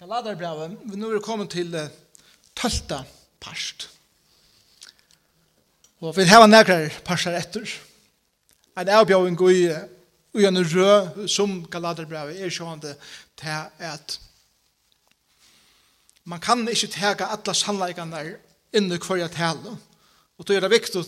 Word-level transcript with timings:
Galaterbrevet, 0.00 0.78
vi 0.88 0.96
nå 0.96 1.10
er 1.12 1.20
kommet 1.20 1.50
til 1.52 1.74
uh, 1.76 1.90
tølta 2.56 3.02
parst. 3.36 3.90
Og 6.00 6.14
vi 6.16 6.24
har 6.24 6.46
nærkere 6.48 6.88
parstar 7.04 7.36
etter. 7.36 7.68
En 8.80 8.88
avbjøring 8.88 9.36
i 9.52 9.58
og 10.32 10.46
en 10.48 10.60
rød 10.64 11.28
som 11.28 11.52
Galaterbrevet 11.68 12.40
er 12.40 12.48
sjående 12.48 12.94
til 13.36 13.84
at 13.90 14.16
man 16.24 16.40
kan 16.40 16.64
ikke 16.64 16.88
tega 16.94 17.28
alle 17.34 17.54
sannleikene 17.54 18.22
inni 18.72 18.96
hver 18.96 19.28
tale. 19.28 19.76
Og 20.38 20.48
då 20.48 20.54
er 20.54 20.60
det 20.60 20.70
viktig 20.70 21.04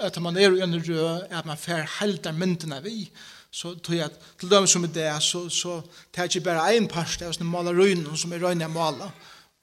at 0.00 0.20
man 0.20 0.36
er 0.36 0.52
i 0.52 0.60
en 0.60 0.76
rød 0.88 1.22
at 1.30 1.46
man 1.46 1.56
fer 1.56 1.88
helder 2.00 2.32
myndene 2.32 2.82
vi 2.82 3.10
så 3.54 3.70
tror 3.78 3.94
jeg 3.94 4.10
til 4.40 4.50
dem 4.50 4.66
som 4.66 4.84
er 4.86 4.90
det, 4.94 5.10
så, 5.22 5.44
så 5.52 5.76
tar 6.12 6.26
jeg 6.26 6.40
ikke 6.40 6.48
bare 6.48 6.74
en 6.74 6.88
part 6.90 7.22
av 7.22 7.34
sånne 7.36 7.46
maler 7.46 7.76
røyne 7.78 8.16
som 8.18 8.32
er 8.34 8.42
røyne 8.42 8.66
maler. 8.72 9.12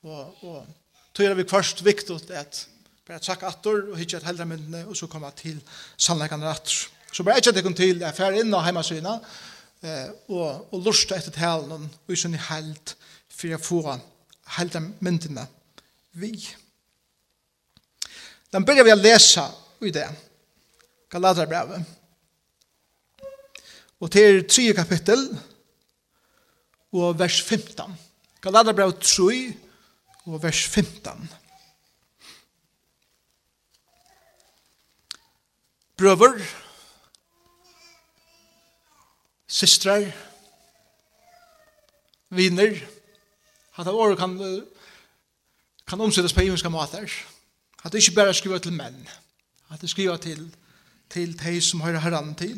Og, 0.08 0.46
og 0.48 0.62
tror 1.12 1.28
jeg 1.28 1.36
det 1.36 1.46
er 1.46 1.52
først 1.52 1.84
viktig 1.84 2.20
at 2.40 2.62
bare 3.08 3.20
takk 3.20 3.44
atter 3.50 3.92
og 3.92 4.00
hitte 4.00 4.22
et 4.22 4.30
heldre 4.30 4.48
myndene 4.48 4.86
og 4.88 4.96
så 4.96 5.10
komme 5.12 5.32
til 5.36 5.60
sannleggende 6.00 6.48
atter. 6.48 6.88
Så 7.12 7.28
bare 7.28 7.44
ikke 7.44 7.52
at 7.52 7.60
jeg 7.60 7.68
kom 7.68 7.76
til 7.76 8.00
jeg 8.00 8.16
fer 8.16 8.40
inn 8.40 8.56
og 8.56 8.64
hjemme 8.64 8.84
syne 8.88 9.18
eh, 9.84 10.08
og, 10.32 10.72
og 10.72 10.86
lurste 10.88 11.20
etter 11.20 11.36
talen 11.36 11.90
og 11.92 12.16
i 12.16 12.20
sånn 12.20 12.40
held 12.48 12.96
for 13.28 13.52
jeg 13.52 13.66
får 13.66 13.94
heldre 14.56 14.86
myndene 15.04 15.50
vi. 16.22 16.32
Den 18.52 18.64
begynner 18.64 18.88
vi 18.88 18.96
å 18.96 19.02
lese 19.04 19.44
i 19.84 19.92
det. 19.92 20.08
Galaterbrevet. 21.12 22.00
Og 24.02 24.12
til 24.12 24.48
3 24.50 24.74
kapittel 24.74 25.28
og 26.92 27.20
vers 27.20 27.42
15. 27.42 27.94
Galaterbrev 28.42 28.94
3 29.02 29.54
og 30.26 30.44
vers 30.44 30.64
15. 30.68 31.30
Brøver, 35.98 36.42
systrar, 39.48 40.10
viner, 42.30 42.82
at 43.78 43.88
av 43.88 43.94
året 43.94 44.18
kan, 44.18 44.34
kan 45.88 46.02
omsettes 46.02 46.34
på 46.34 46.42
imenska 46.42 46.74
måter. 46.74 47.06
At 47.84 47.94
det 47.94 48.02
ikke 48.02 48.18
bare 48.18 48.34
skriver 48.34 48.58
til 48.58 48.74
menn, 48.74 48.98
at 49.70 49.82
det 49.82 49.90
skriver 49.90 50.18
til, 50.18 50.48
til 51.10 51.38
de 51.38 51.62
som 51.62 51.86
hører 51.86 52.02
herran 52.02 52.34
til, 52.36 52.58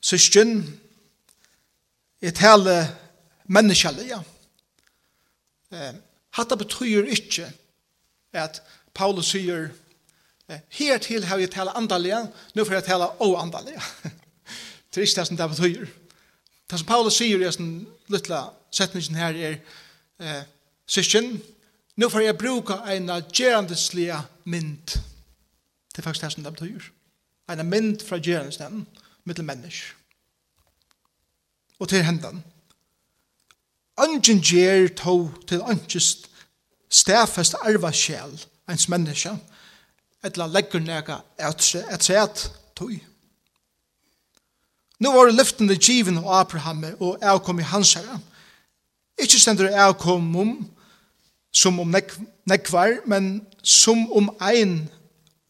syskjen, 0.00 0.80
jeg 2.22 2.34
tale 2.34 2.96
menneskjallig, 3.46 4.12
Eh, 5.72 5.94
Hatta 6.30 6.56
betyr 6.56 7.04
ikke 7.12 7.52
at 8.32 8.62
Paulus 8.94 9.26
sier, 9.34 9.68
eh, 10.48 10.60
her 10.68 10.98
til 10.98 11.24
har 11.24 11.38
jeg 11.38 11.50
tale 11.50 11.76
andalige, 11.76 12.28
nå 12.54 12.64
får 12.64 12.74
jeg 12.74 12.84
tala 12.84 13.10
oandalega. 13.20 13.82
det 14.94 14.96
er 14.96 15.06
ikke 15.06 15.20
det 15.20 15.26
som 15.26 15.36
det 15.36 15.50
betyr. 15.50 15.86
Det 16.70 16.78
som 16.78 16.86
Paulus 16.86 17.18
sier 17.20 17.36
i 17.38 17.50
den 17.50 17.86
lilla 18.08 18.46
setningen 18.70 19.14
her 19.14 19.36
er, 19.36 19.58
eh, 20.20 20.42
syskjen, 20.86 21.42
nå 21.96 22.08
får 22.08 22.20
jeg 22.20 22.38
bruke 22.38 22.80
en 22.88 23.10
gerandeslega 23.32 24.22
mynd. 24.44 24.86
Det 25.92 25.98
er 25.98 26.02
faktisk 26.02 26.24
det 26.24 26.32
som 26.32 26.44
det 26.44 26.54
betyr. 26.54 26.90
En 27.48 27.66
mynd 27.66 28.00
fra 28.08 28.16
gerandeslega 28.16 28.70
mynd 28.70 28.86
mittel 29.28 29.44
mennesk. 29.44 29.94
Og 31.78 31.88
til 31.88 32.02
hendan. 32.02 32.42
Ønsken 33.98 34.40
gjer 34.42 34.88
to 34.96 35.30
til 35.48 35.62
ønskest 35.70 36.28
stafest 36.90 37.54
arva 37.60 37.92
sjel 37.92 38.34
ens 38.68 38.88
menneska, 38.88 39.34
etla 40.24 40.46
leggur 40.46 40.80
nega 40.82 41.20
etset 41.38 42.48
tog. 42.76 42.94
Nu 44.98 45.12
var 45.14 45.30
lyftende 45.30 45.76
given 45.76 46.18
av 46.18 46.28
Abraham 46.40 46.84
og 46.98 47.22
avkom 47.22 47.60
i 47.60 47.68
hans 47.70 47.94
herre. 47.94 48.18
Ikke 49.18 49.38
stendur 49.38 49.70
avkom 49.70 50.36
om 50.36 50.56
som 51.52 51.78
om 51.80 51.88
nek, 51.90 52.12
nekvar, 52.46 52.98
men 53.06 53.46
som 53.62 54.04
om 54.12 54.28
ein 54.42 54.90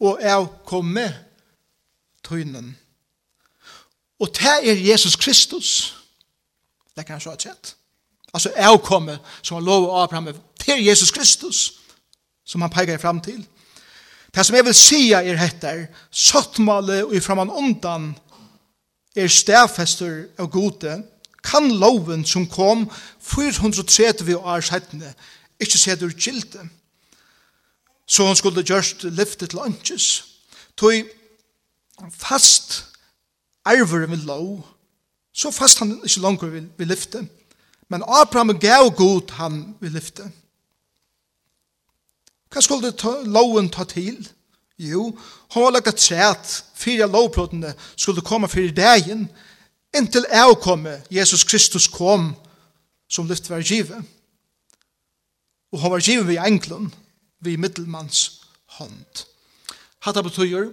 og 0.00 0.22
avkomme 0.22 1.08
tøynen 2.24 2.76
Og 4.20 4.28
det 4.34 4.70
er 4.70 4.72
Jesus 4.92 5.16
Kristus. 5.16 5.96
Det 6.96 7.06
kan 7.06 7.14
jeg 7.14 7.22
så 7.22 7.30
ha 7.30 7.38
sett. 7.38 7.74
Altså 8.34 8.52
avkommet 8.56 9.18
som 9.42 9.54
han 9.54 9.64
lovet 9.64 10.02
Abraham, 10.02 10.26
det 10.58 10.68
er 10.68 10.76
Jesus 10.76 11.10
Kristus 11.10 11.72
som 12.44 12.60
han 12.60 12.70
peker 12.70 12.98
fram 12.98 13.20
til. 13.20 13.46
Det 14.34 14.46
som 14.46 14.56
jeg 14.56 14.64
vil 14.64 14.74
si 14.74 15.12
er 15.12 15.36
heter, 15.36 15.86
sottmale 16.10 17.04
og 17.06 17.14
i 17.14 17.20
framan 17.20 17.50
undan 17.50 18.10
er 19.16 19.28
stedfester 19.28 20.26
av 20.38 20.50
gode, 20.52 21.02
kan 21.44 21.70
loven 21.70 22.24
som 22.26 22.46
kom 22.46 22.90
430 23.20 24.36
år 24.36 24.60
settene, 24.60 25.14
ikke 25.60 25.78
se 25.78 25.96
ur 26.04 26.12
gilde. 26.12 26.68
Så 28.06 28.26
han 28.26 28.36
skulle 28.36 28.64
gjørst 28.64 29.04
lyfte 29.04 29.46
til 29.46 29.64
ønskes. 29.64 30.24
Tog 30.76 30.92
fast 32.14 32.87
arver 33.68 34.06
med 34.06 34.24
lov, 34.26 34.66
så 35.32 35.50
fast 35.50 35.78
han 35.78 36.00
ikke 36.04 36.20
langt 36.20 36.42
vil, 36.42 36.68
vil 36.76 36.88
lyfte. 36.88 37.28
Men 37.88 38.02
Abraham 38.02 38.58
gav 38.58 38.90
god 38.96 39.30
han 39.30 39.76
vil 39.80 39.92
lyfte. 39.92 40.26
Hva 42.48 42.60
skulle 42.64 42.92
ta, 42.96 43.18
loven 43.24 43.68
ta 43.70 43.84
til? 43.84 44.20
Jo, 44.78 45.10
han 45.52 45.62
var 45.62 45.74
lagt 45.74 45.96
træt, 46.00 46.64
fire 46.74 47.08
lovplåtene 47.10 47.74
skulle 47.96 48.24
komme 48.24 48.48
for 48.48 48.62
i 48.62 48.70
dagen, 48.70 49.26
inntil 49.96 50.26
avkomme 50.30 51.00
Jesus 51.10 51.44
Kristus 51.44 51.88
kom 51.88 52.34
som 53.10 53.28
lyfte 53.28 53.50
var 53.50 53.64
givet. 53.64 54.04
Og 55.72 55.80
han 55.80 55.90
var 55.90 56.00
givet 56.00 56.26
ved 56.26 56.38
englen, 56.46 56.94
ved 57.40 57.56
middelmanns 57.56 58.40
hånd. 58.78 59.24
Hatta 60.00 60.22
betyr 60.22 60.70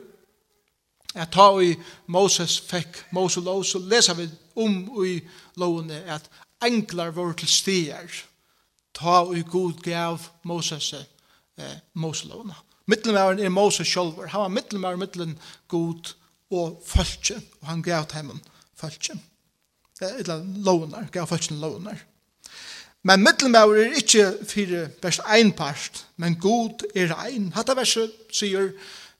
at 1.16 1.32
ta 1.32 1.48
i 1.64 1.76
Moses 2.08 2.60
fekk 2.68 3.06
Moses 3.16 3.44
lov, 3.44 3.64
så 3.64 3.80
leser 3.80 4.18
vi 4.18 4.30
om 4.56 5.06
i 5.06 5.20
lovene 5.58 6.02
at 6.12 6.30
enklar 6.66 7.14
var 7.16 7.34
til 7.40 7.50
stier. 7.50 8.22
Ta 8.96 9.24
i 9.36 9.44
god 9.52 9.82
gav 9.84 10.20
Moses 10.44 10.94
eh, 10.94 11.78
Moses 11.94 12.30
lovene. 12.30 12.56
Mittelmæren 12.88 13.40
er 13.40 13.50
Moses 13.50 13.88
sjolver. 13.88 14.28
Han 14.28 14.42
var 14.42 14.48
mittelmæren 14.48 15.00
mittelen 15.00 15.40
god 15.68 16.14
og 16.52 16.84
følge, 16.86 17.42
og 17.62 17.68
han 17.68 17.82
gav 17.82 18.06
til 18.06 18.16
ham 18.16 18.42
følge. 18.80 19.20
Eller 20.02 20.44
lovene, 20.58 21.08
gav 21.12 21.28
følgen 21.28 21.60
lovene. 21.60 22.00
Men 23.04 23.24
mittelmæren 23.24 23.78
er 23.78 23.96
ikke 23.96 24.38
fire 24.48 24.88
best 25.02 25.22
ein 25.38 25.52
part, 25.54 26.06
men 26.18 26.36
god 26.36 26.86
er 26.96 27.14
ein. 27.26 27.52
Hatta 27.54 27.74
verset 27.74 28.12
sier, 28.34 28.72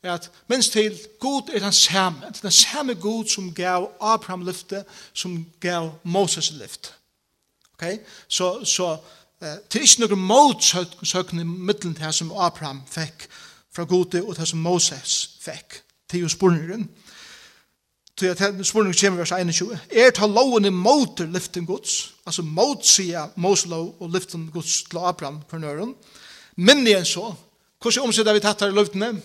at 0.06 0.32
minst 0.48 0.72
til 0.72 1.00
Gud 1.20 1.50
er 1.54 1.60
den 1.60 1.74
samme, 1.74 2.32
den 2.42 2.52
samme 2.52 2.94
Gud 2.94 3.26
som 3.28 3.54
gav 3.54 3.92
Abraham 4.02 4.46
lyfte, 4.46 4.84
som 5.14 5.46
gav 5.60 5.92
Moses 6.04 6.52
lyfte. 6.52 6.90
Okay? 7.74 7.98
Så, 8.28 8.66
så 8.66 8.98
uh, 9.42 9.48
til 9.70 9.82
ikke 9.82 10.08
noen 10.08 10.20
motsøkende 10.20 11.46
middelen 11.46 11.96
til 11.96 12.14
som 12.14 12.32
Abraham 12.32 12.82
fikk 12.88 13.28
fra 13.76 13.84
gode 13.84 14.24
og 14.24 14.36
til 14.36 14.48
som 14.48 14.60
Moses 14.60 15.18
fikk 15.42 15.82
til 16.10 16.20
jo 16.20 16.30
spurningeren. 16.30 16.90
Så 18.20 18.26
jeg 18.26 18.38
tenker 18.38 18.64
spurningen 18.64 19.00
kommer 19.02 19.18
vers 19.18 19.32
21. 19.32 19.80
Er 19.92 20.12
ta 20.16 20.28
loven 20.28 20.66
i 20.66 20.72
motor 20.72 21.26
lyften 21.26 21.66
Guds, 21.66 22.14
altså 22.26 22.42
mot 22.42 22.86
Moses 23.36 23.66
lov 23.66 23.96
og 24.00 24.10
lyften 24.10 24.50
Guds 24.54 24.84
til 24.84 24.98
Abraham 24.98 25.42
for 25.50 25.58
nøren. 25.58 25.96
men 26.56 26.88
igjen 26.88 27.06
så, 27.06 27.34
hvordan 27.82 28.04
omsider 28.04 28.34
vi 28.34 28.40
tatt 28.40 28.62
her 28.62 28.72
i 28.72 28.76
lyftene? 28.76 29.22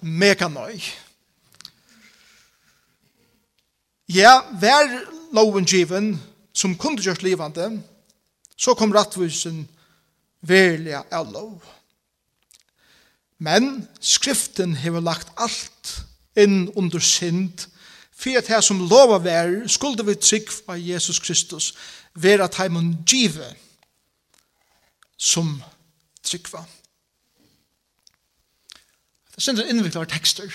mega 0.00 0.48
nøy. 0.48 0.80
Ja, 4.10 4.40
vær 4.60 4.88
loven 5.32 5.64
given 5.64 6.14
som 6.52 6.76
kunde 6.78 7.02
gjørs 7.02 7.22
livande, 7.22 7.82
så 8.58 8.74
kom 8.74 8.92
rattvisen 8.92 9.68
verliga 10.42 11.04
av 11.12 11.30
lov. 11.32 11.60
Men 13.38 13.88
skriften 14.00 14.74
hever 14.76 15.00
lagt 15.00 15.30
alt 15.40 15.94
inn 16.36 16.68
under 16.76 17.00
synd, 17.00 17.68
for 18.12 18.36
at 18.36 18.50
her 18.52 18.60
som 18.60 18.82
lova 18.84 19.16
vær, 19.22 19.68
skulle 19.68 20.04
vi 20.04 20.18
trygg 20.18 20.50
av 20.68 20.76
Jesus 20.76 21.18
Kristus, 21.18 21.72
vera 22.14 22.50
taimun 22.52 22.98
give 23.08 23.46
som 25.16 25.62
tryggva 26.24 26.66
sindra 29.40 29.66
innviklar 29.68 30.08
tekster. 30.10 30.52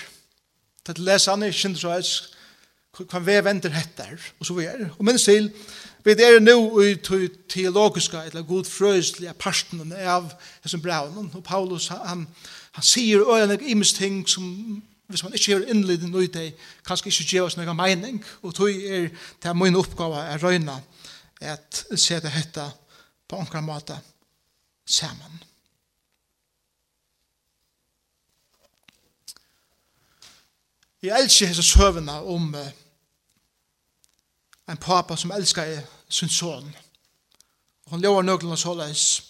Det 0.86 0.94
er 0.94 1.02
lesa 1.02 1.34
han 1.34 1.46
i 1.46 1.52
sindra 1.52 2.00
så 2.02 2.32
hva 2.96 3.20
vi 3.20 3.34
venter 3.44 3.74
hettar, 3.74 4.14
og 4.40 4.46
så 4.48 4.54
vi 4.56 4.64
er. 4.64 4.86
Og 4.96 5.04
minst 5.04 5.28
til, 5.28 5.50
vi 6.04 6.14
er 6.22 6.38
nå 6.40 6.54
i 6.80 6.94
teologiska, 7.50 8.22
eller 8.24 8.46
god 8.46 8.64
frøyslige 8.64 9.34
parten 9.36 9.92
av 9.92 10.30
hessum 10.64 10.80
braunen, 10.80 11.28
og 11.34 11.44
Paulus, 11.44 11.90
han, 11.92 12.24
han 12.72 12.86
sier 12.86 13.26
øyne 13.26 13.58
imens 13.68 13.92
ting 13.92 14.22
som 14.28 14.82
hvis 15.06 15.22
man 15.22 15.34
ikke 15.34 15.52
gjør 15.52 15.68
innliden 15.70 16.14
ut 16.14 16.34
det, 16.34 16.54
kanskje 16.86 17.12
ikke 17.12 17.28
gjør 17.30 17.44
oss 17.46 17.56
noen 17.58 17.78
mening, 17.78 18.16
og 18.42 18.54
tog 18.56 18.70
er 18.70 19.06
det 19.42 19.50
er 19.50 19.54
min 19.54 19.78
oppgave 19.78 20.18
er 20.32 20.42
røyna 20.42 20.80
at 21.40 21.84
se 21.94 22.18
det 22.20 22.32
hette 22.34 22.64
på 23.28 23.38
omkring 23.38 23.66
måte 23.66 23.94
sammen. 24.86 25.42
Jeg 31.02 31.22
elsker 31.22 31.46
hese 31.46 31.62
søvende 31.62 32.14
om 32.24 32.54
uh, 32.54 32.68
en 34.68 34.80
pappa 34.80 35.16
som 35.16 35.32
elsker 35.36 35.80
sin 36.08 36.28
son. 36.28 36.76
Og 37.86 37.90
han 37.94 38.00
lever 38.00 38.22
nøglen 38.22 38.52
og 38.52 38.58
såleis. 38.58 39.22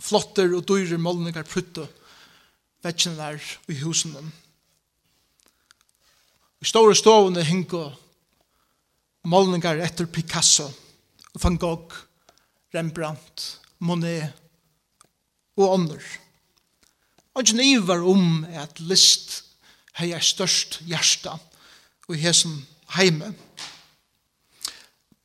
Flotter 0.00 0.54
og 0.56 0.64
dyrer 0.68 1.00
målninger 1.02 1.44
prutte 1.44 1.88
vekkene 2.82 3.16
der 3.18 3.42
i 3.68 3.78
husen. 3.82 4.14
dem. 4.14 4.32
I 6.60 6.64
store 6.64 6.94
stovene 6.94 7.44
hinko 7.44 7.90
målninger 9.24 9.82
etter 9.82 10.06
Picasso, 10.06 10.68
Van 11.42 11.58
Gogh, 11.58 11.94
Rembrandt, 12.74 13.60
Monet 13.78 14.32
og 15.56 15.74
andre. 15.74 15.98
Og 17.34 17.42
ikke 17.42 17.56
nivar 17.56 18.04
om 18.06 18.44
at 18.44 18.80
list 18.80 19.42
hei 19.98 20.12
er 20.12 20.24
størst 20.24 20.80
hjärsta 20.88 21.36
og 22.08 22.16
hesen 22.16 22.66
heime. 22.96 23.32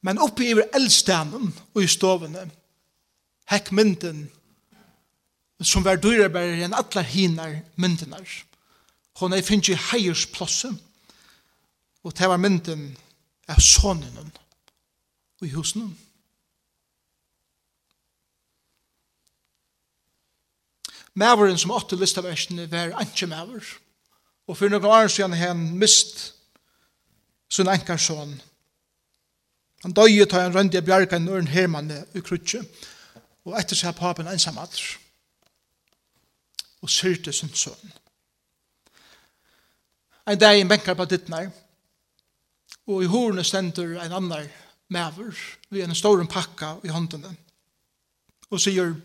Men 0.01 0.19
oppi 0.21 0.51
i 0.51 0.65
eldstenen 0.75 1.53
og 1.73 1.83
i 1.83 1.89
stovene 1.91 2.47
hekk 3.51 3.71
mynden 3.71 4.27
som 5.63 5.85
var 5.85 5.97
dyrere 5.97 6.43
enn 6.61 6.75
alle 6.77 7.03
hinar 7.03 7.55
myndenar. 7.75 8.27
Hon 9.17 9.33
er 9.33 9.41
finnst 9.41 9.71
i 9.73 9.79
heiersplassen 9.89 10.77
og 12.03 12.13
det 12.15 12.29
var 12.29 12.39
mynden 12.39 12.91
av 13.49 13.59
sonen 13.63 14.19
og 14.21 15.47
i 15.47 15.51
husen. 15.55 15.89
Mæveren 21.17 21.57
som 21.57 21.73
åtte 21.73 21.97
listaversene 21.97 22.69
var 22.71 22.93
ikke 23.01 23.27
mæver. 23.27 23.65
Mæveren 23.65 23.86
Og 24.47 24.57
for 24.57 24.71
noen 24.71 24.85
år 24.85 25.07
siden 25.11 25.33
har 25.35 25.51
han 25.51 25.63
mist 25.77 26.33
sin 27.49 27.67
enkarsson. 27.67 28.41
Han 29.83 29.93
døg 29.93 30.29
tar 30.29 30.47
en 30.47 30.55
røndi 30.55 30.79
av 30.79 30.85
bjarga 30.87 31.19
i 31.19 31.23
nøren 31.23 31.51
hermanne 31.51 32.05
i 32.15 32.23
krutje. 32.23 32.63
Og 33.47 33.55
etter 33.59 33.77
seg 33.79 33.95
papen 33.95 34.27
ensam 34.27 34.57
alder. 34.59 34.97
Og 36.81 36.91
syrte 36.91 37.33
sin 37.33 37.53
sønn. 37.55 37.93
En 40.27 40.39
dag 40.39 40.59
en 40.59 40.67
benkar 40.67 40.95
på 40.95 41.05
dittnar. 41.05 41.51
Og 42.87 43.03
i 43.03 43.11
horene 43.11 43.43
stender 43.43 43.99
en 44.03 44.15
annar 44.15 44.47
maver 44.89 45.35
ved 45.69 45.83
en 45.83 45.95
stor 45.95 46.23
pakka 46.31 46.77
i 46.83 46.91
håndene. 46.91 47.35
Og 48.49 48.61
sier 48.63 48.95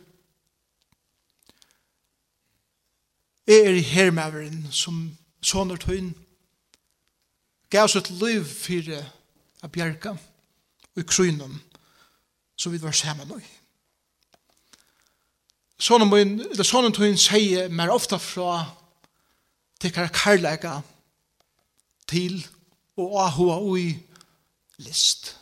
Jeg 3.47 3.67
er 3.67 3.81
hermaveren 3.83 4.69
som 4.71 5.19
sånner 5.43 5.81
tøyen, 5.81 6.13
gav 7.71 7.89
oss 7.89 7.97
et 7.99 8.11
liv 8.21 8.45
for 8.47 8.93
å 9.63 9.71
bjerke 9.73 10.15
og 10.93 11.01
i 11.01 11.07
krynen, 11.09 11.57
så 12.57 12.71
vi 12.71 12.81
var 12.83 12.95
sammen 12.97 13.31
og. 13.33 13.43
Sånne 15.83 16.07
tøyen, 16.11 16.39
eller 16.53 16.67
sånne 16.69 16.93
tøyn 16.95 17.19
sier 17.19 17.73
mer 17.73 17.91
ofta 17.91 18.21
fra 18.23 18.61
til 18.63 18.79
tikkara 19.83 20.13
karlæga 20.15 20.77
til 22.07 22.39
og 23.01 23.17
ahua 23.25 23.59
ui 23.65 23.87
list. 24.79 25.37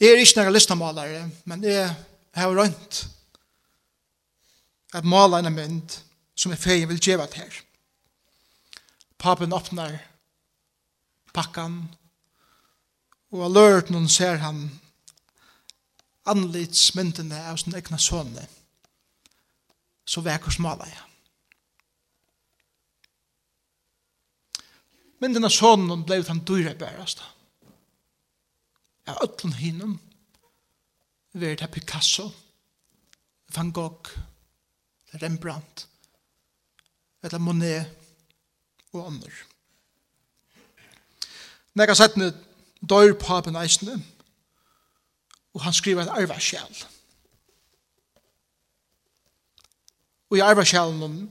Jeg 0.00 0.14
er 0.14 0.22
ikke 0.22 0.40
noen 0.40 0.54
listamalare, 0.56 1.24
men 1.44 1.64
jeg 1.64 1.90
har 2.34 2.54
rønt 2.56 3.02
at 4.96 5.04
mala 5.04 5.38
en 5.38 5.52
mynd, 5.54 5.98
som 6.40 6.52
er 6.52 6.60
feien 6.60 6.88
vil 6.88 7.02
gjeva 7.02 7.26
til 7.28 7.44
her. 7.44 7.56
Papen 9.20 9.52
åpnar 9.52 9.98
pakkan, 11.36 11.82
og 13.30 13.44
alert 13.46 13.90
noen 13.92 14.08
ser 14.10 14.40
han 14.42 14.64
anlitsmyndene 16.30 17.42
av 17.50 17.60
sin 17.60 17.76
egna 17.76 17.98
sønne, 18.00 18.46
så 20.08 20.24
vekker 20.24 20.54
smala 20.54 20.88
jeg. 20.88 21.06
Men 25.20 25.44
av 25.44 25.52
sønnen 25.52 26.06
ble 26.08 26.22
han 26.24 26.40
dyre 26.48 26.72
bærest. 26.80 27.20
Av 29.10 29.20
øtlen 29.26 29.52
hinnom, 29.58 29.98
ved 31.36 31.60
Picasso, 31.70 32.30
Van 33.54 33.70
Gogh, 33.76 34.10
Rembrandt, 35.20 35.89
eller 37.22 37.38
Monet 37.38 37.86
og 38.92 39.06
andre. 39.06 39.32
Nekka 41.78 41.94
settene 41.94 42.32
dør 42.80 43.14
papen 43.20 43.58
eisene, 43.60 43.98
og 45.54 45.62
han 45.62 45.74
skriver 45.74 46.02
et 46.02 46.14
arvarsjæl. 46.14 46.80
Og 50.30 50.38
i 50.38 50.42
arvarsjælen 50.46 51.22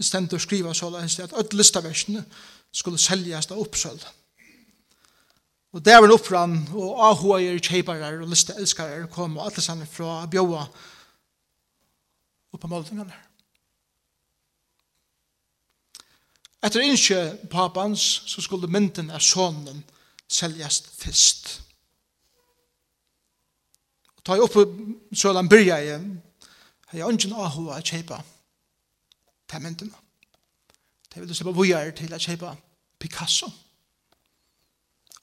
stendur 0.00 0.38
skriva 0.42 0.74
såleis 0.74 1.18
at 1.22 1.32
öll 1.32 1.56
listaversene 1.58 2.24
skulle 2.72 2.98
seljast 2.98 3.52
av 3.54 3.60
oppsøld. 3.62 4.02
Og 5.72 5.84
det 5.84 5.94
var 6.00 6.12
opprann, 6.12 6.62
og 6.72 6.96
ahuager, 7.10 7.58
kjeiparar 7.60 8.22
og 8.22 8.30
listeelskarar 8.30 9.06
kom, 9.12 9.36
og 9.36 9.46
alle 9.46 9.62
sann 9.62 9.84
fra 9.86 10.22
bjóa 10.30 10.64
oppa 12.56 12.70
måltingene. 12.70 13.27
Etter 16.62 16.82
innskje 16.82 17.38
papans, 17.50 18.22
så 18.26 18.42
skulle 18.42 18.70
mynden 18.70 19.10
av 19.14 19.22
sonen 19.22 19.84
seljast 20.28 20.90
fyrst. 20.98 21.52
Og 24.16 24.24
ta 24.26 24.38
oppe 24.42 24.64
sølan 25.14 25.48
byrja 25.48 25.78
i, 25.86 25.94
hei 26.90 27.04
ungen 27.06 27.36
ahua 27.36 27.78
a 27.78 27.84
kjeipa 27.84 28.18
til 29.48 29.62
myndina. 29.62 30.02
Det 31.08 31.22
vil 31.22 31.28
du 31.28 31.34
slippa 31.34 31.54
vujar 31.54 31.90
til 31.96 32.12
å 32.12 32.20
kjeipa 32.20 32.56
Picasso, 32.98 33.48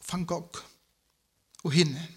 Van 0.09 0.25
Gogh 0.25 0.63
og 1.65 1.73
hinne. 1.73 2.07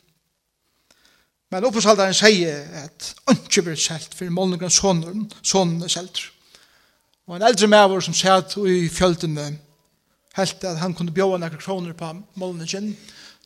Men 1.51 1.65
oppåsaldaren 1.65 2.15
sier 2.15 2.67
at 2.85 3.15
ønsken 3.33 3.65
blir 3.65 3.81
selt 3.81 4.15
for 4.15 4.31
målningren 4.31 4.73
sonen, 4.73 5.27
sonen 5.43 5.83
er 5.83 5.93
selter. 5.93 6.31
Og 7.29 7.37
en 7.37 7.45
eldre 7.45 7.69
maver 7.69 8.01
som 8.01 8.17
satt 8.17 8.57
i 8.65 8.87
fjöltene 8.89 9.51
helt 10.39 10.65
at 10.65 10.79
han 10.81 10.95
kunne 10.97 11.13
bjóa 11.13 11.37
nekra 11.41 11.61
kroner 11.61 11.93
på 11.93 12.09
målningen. 12.41 12.95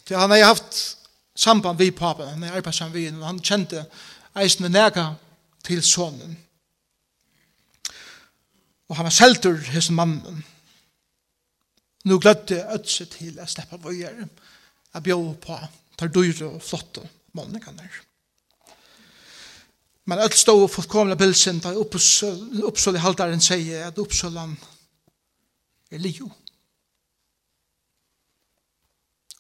Så 0.07 0.19
han 0.19 0.31
har 0.31 0.45
haft 0.45 0.99
samband 1.35 1.79
vi 1.79 1.91
papen, 1.91 2.29
han 2.29 2.43
har 2.43 2.57
arbeidt 2.61 2.77
sammen 2.77 2.95
vi, 2.95 3.09
og 3.11 3.27
han 3.27 3.41
kjente 3.43 3.85
eisne 4.39 4.71
nega 4.71 5.15
til 5.67 5.83
sonen. 5.83 6.37
Og 8.89 8.97
han 8.97 9.09
var 9.09 9.17
seltur 9.17 9.59
hos 9.73 9.91
mannen. 9.91 10.45
Nå 12.05 12.19
glødde 12.19 12.65
ødse 12.75 13.07
til 13.11 13.39
å 13.41 13.47
slippe 13.49 13.79
vøyere, 13.83 14.29
å 14.95 15.01
bjå 15.03 15.19
på, 15.43 15.59
tar 15.99 16.11
dyre 16.13 16.51
og 16.51 16.63
flotte 16.63 17.07
målningene 17.35 17.87
her. 17.87 18.01
Men 20.05 20.19
öll 20.19 20.33
stå 20.33 20.69
fullkomna 20.69 21.17
bilsen 21.17 21.61
där 21.61 21.75
uppsål 22.65 22.97
i 22.97 22.99
haltaren 22.99 23.41
säger 23.41 23.87
att 23.87 23.99
uppsålan 23.99 24.57
er 25.91 25.99
lio. 25.99 26.31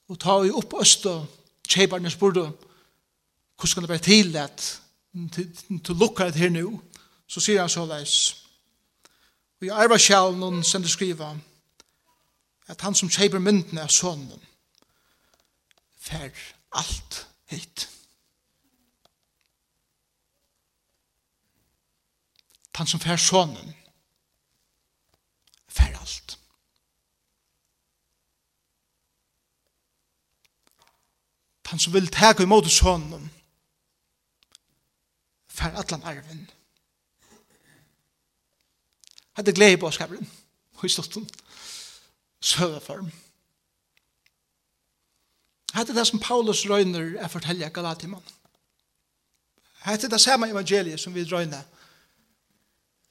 Og 0.08 0.18
ta 0.20 0.38
vi 0.40 0.50
opp 0.50 0.74
øst 0.80 1.06
og 1.06 1.26
kjeibarne 1.68 2.10
spurte 2.10 2.40
hvordan 3.56 3.74
kan 3.74 3.82
det 3.82 3.88
være 3.88 3.98
til 3.98 4.36
at 4.36 4.82
du 5.86 5.94
lukkar 5.94 6.30
det 6.30 6.34
her 6.40 6.50
nu 6.50 6.80
så 7.28 7.40
sier 7.40 7.60
han 7.60 7.70
så 7.70 7.86
leis 7.86 8.44
og 9.60 9.66
i 9.66 9.70
arva 9.70 9.96
någon 9.96 10.40
noen 10.40 10.64
sender 10.64 10.88
skriva 10.88 11.36
at 12.68 12.80
han 12.80 12.94
som 12.94 13.08
kjeibar 13.08 13.38
myndene 13.38 13.82
av 13.82 13.88
sonen 13.88 14.40
fer 16.02 16.32
alt 16.72 17.26
hit. 17.46 17.88
han 22.74 22.86
som 22.86 23.00
fær 23.00 23.16
sonen, 23.16 23.74
fær 25.68 25.98
alt. 26.00 26.38
Han 31.72 31.80
som 31.80 31.92
vil 31.92 32.08
teka 32.12 32.44
imot 32.44 32.68
sonen, 32.68 33.30
fær 35.48 35.76
allan 35.80 36.02
arven. 36.04 36.46
Hadde 39.32 39.52
glede 39.56 39.80
på 39.80 39.90
skabelen, 39.90 40.28
og 40.76 40.84
i 40.84 40.88
storten, 40.92 41.28
søveform. 42.40 43.12
Hadde 45.72 45.94
det 45.96 46.06
som 46.06 46.20
Paulus 46.20 46.66
røyner 46.68 47.16
er 47.20 47.28
fortelja 47.28 47.68
Galatimann. 47.68 48.24
Hadde 49.88 50.10
det 50.10 50.20
samme 50.20 50.50
evangeliet 50.50 51.00
som 51.00 51.14
vi 51.14 51.24
røyner 51.24 51.62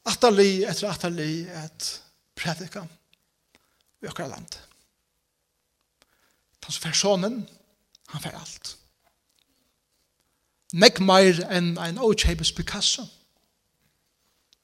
atali 0.05 0.63
etter 0.65 0.89
atali 0.89 1.46
et 1.46 1.88
predika 2.36 2.86
i 4.01 4.08
okra 4.10 4.27
land. 4.27 4.58
Han 6.63 6.72
som 6.72 6.84
fær 6.84 6.96
sonen, 6.98 7.41
han 8.13 8.24
fær 8.24 8.38
alt. 8.38 8.75
Meg 10.74 11.01
meir 11.03 11.41
enn 11.51 11.75
ein 11.81 12.00
ochebes 12.00 12.53
Picasso. 12.55 13.03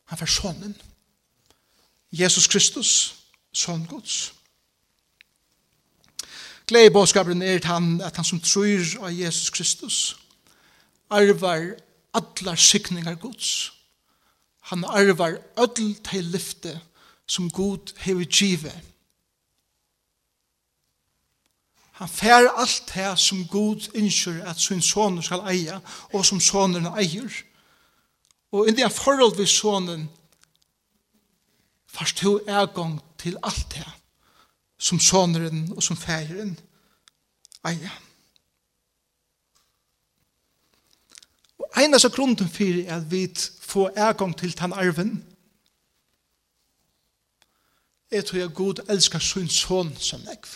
Han 0.08 0.20
fær 0.22 0.32
sonen. 0.32 0.76
Jesus 2.12 2.48
Kristus, 2.48 2.92
son 3.52 3.86
Guds. 3.86 4.34
Glei 6.68 6.90
båskapen 6.90 7.42
er 7.42 7.64
han 7.68 8.02
at 8.02 8.16
han 8.16 8.26
som 8.28 8.40
tror 8.44 8.84
av 9.02 9.12
Jesus 9.12 9.50
Kristus 9.50 10.16
arvar 11.10 11.78
allar 12.14 12.56
sikningar 12.56 13.16
Guds. 13.16 13.72
Guds 13.72 13.77
Han 14.68 14.84
arvar 14.84 15.38
öll 15.58 15.96
til 16.04 16.24
lyfte 16.24 16.82
som 17.28 17.50
Gud 17.52 17.94
hever 17.98 18.26
givet. 18.26 18.82
Han 21.92 22.10
fær 22.10 22.50
alt 22.58 22.92
det 22.94 23.20
som 23.20 23.48
Gud 23.48 23.88
innskjør 23.94 24.44
at 24.46 24.60
sin 24.60 24.82
soner 24.82 25.22
skal 25.22 25.48
eie, 25.50 25.80
og 26.14 26.26
som 26.26 26.40
sonen 26.40 26.86
eier. 26.86 27.32
Og 28.52 28.68
inn 28.68 28.78
i 28.78 28.84
en 28.86 28.94
forhold 28.94 29.38
ved 29.38 29.48
sonen, 29.50 30.10
fast 31.88 32.18
to 32.18 32.38
ergång 32.48 33.00
til 33.18 33.38
alt 33.44 33.72
det 33.74 33.88
som 34.78 35.00
sonen 35.00 35.74
og 35.74 35.84
som 35.84 35.98
færen 35.98 36.60
eier. 37.66 38.07
en 41.76 41.94
av 41.94 42.10
grunden 42.12 42.50
for 42.50 42.84
at 42.96 43.12
vi 43.12 43.28
får 43.62 43.92
ergång 43.96 44.38
til 44.38 44.58
den 44.58 44.74
arven, 44.74 45.26
er 48.12 48.22
tror 48.22 48.40
jeg 48.40 48.54
god 48.54 48.80
elsker 48.90 49.20
sin 49.20 49.50
son 49.50 49.96
som 49.96 50.22
nekv. 50.22 50.48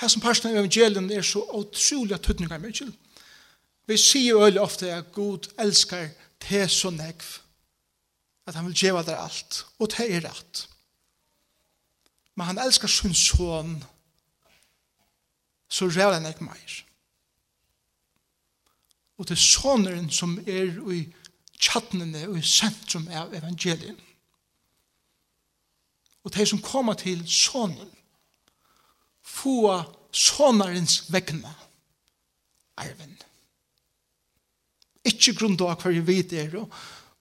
Her 0.00 0.08
som 0.08 0.20
parten 0.20 0.50
av 0.50 0.56
evangelien 0.56 1.10
er 1.10 1.22
så 1.22 1.44
utrolig 1.54 2.14
at 2.14 2.24
tøtninga 2.26 2.58
til. 2.72 2.92
Vi 3.86 3.96
sier 3.96 4.30
jo 4.30 4.44
øyelig 4.44 4.60
ofte 4.60 4.92
at 4.92 5.12
god 5.12 5.48
elskar 5.58 6.08
te 6.40 6.68
så 6.68 6.90
nekv, 6.90 7.24
at 8.46 8.54
han 8.54 8.66
vil 8.66 8.74
gjøre 8.74 9.04
der 9.06 9.16
alt, 9.16 9.66
og 9.78 9.90
te 9.90 10.08
er 10.08 10.24
rett. 10.28 10.68
Men 12.34 12.46
han 12.46 12.58
elskar 12.58 12.88
sin 12.88 13.14
son, 13.14 13.84
så 15.68 15.88
rævla 15.88 16.18
nekv 16.20 16.42
meir 16.42 16.82
og 19.22 19.28
til 19.30 19.38
soneren 19.38 20.08
som 20.10 20.34
er 20.50 20.72
i 20.90 21.04
tjattnene 21.62 22.24
og 22.26 22.40
i 22.40 22.42
sentrum 22.42 23.04
av 23.14 23.30
evangelien. 23.38 23.94
Og 26.26 26.34
de 26.34 26.46
som 26.46 26.62
kommer 26.62 26.98
til 26.98 27.22
sonen, 27.30 27.86
få 29.22 29.78
sonarens 30.10 31.04
vekkene 31.14 31.52
arven. 32.82 33.14
Ikke 35.06 35.36
grunn 35.38 35.54
av 35.62 35.78
hva 35.78 35.94
vi 35.94 36.02
vet 36.02 36.34
er, 36.34 36.58
og, 36.58 36.66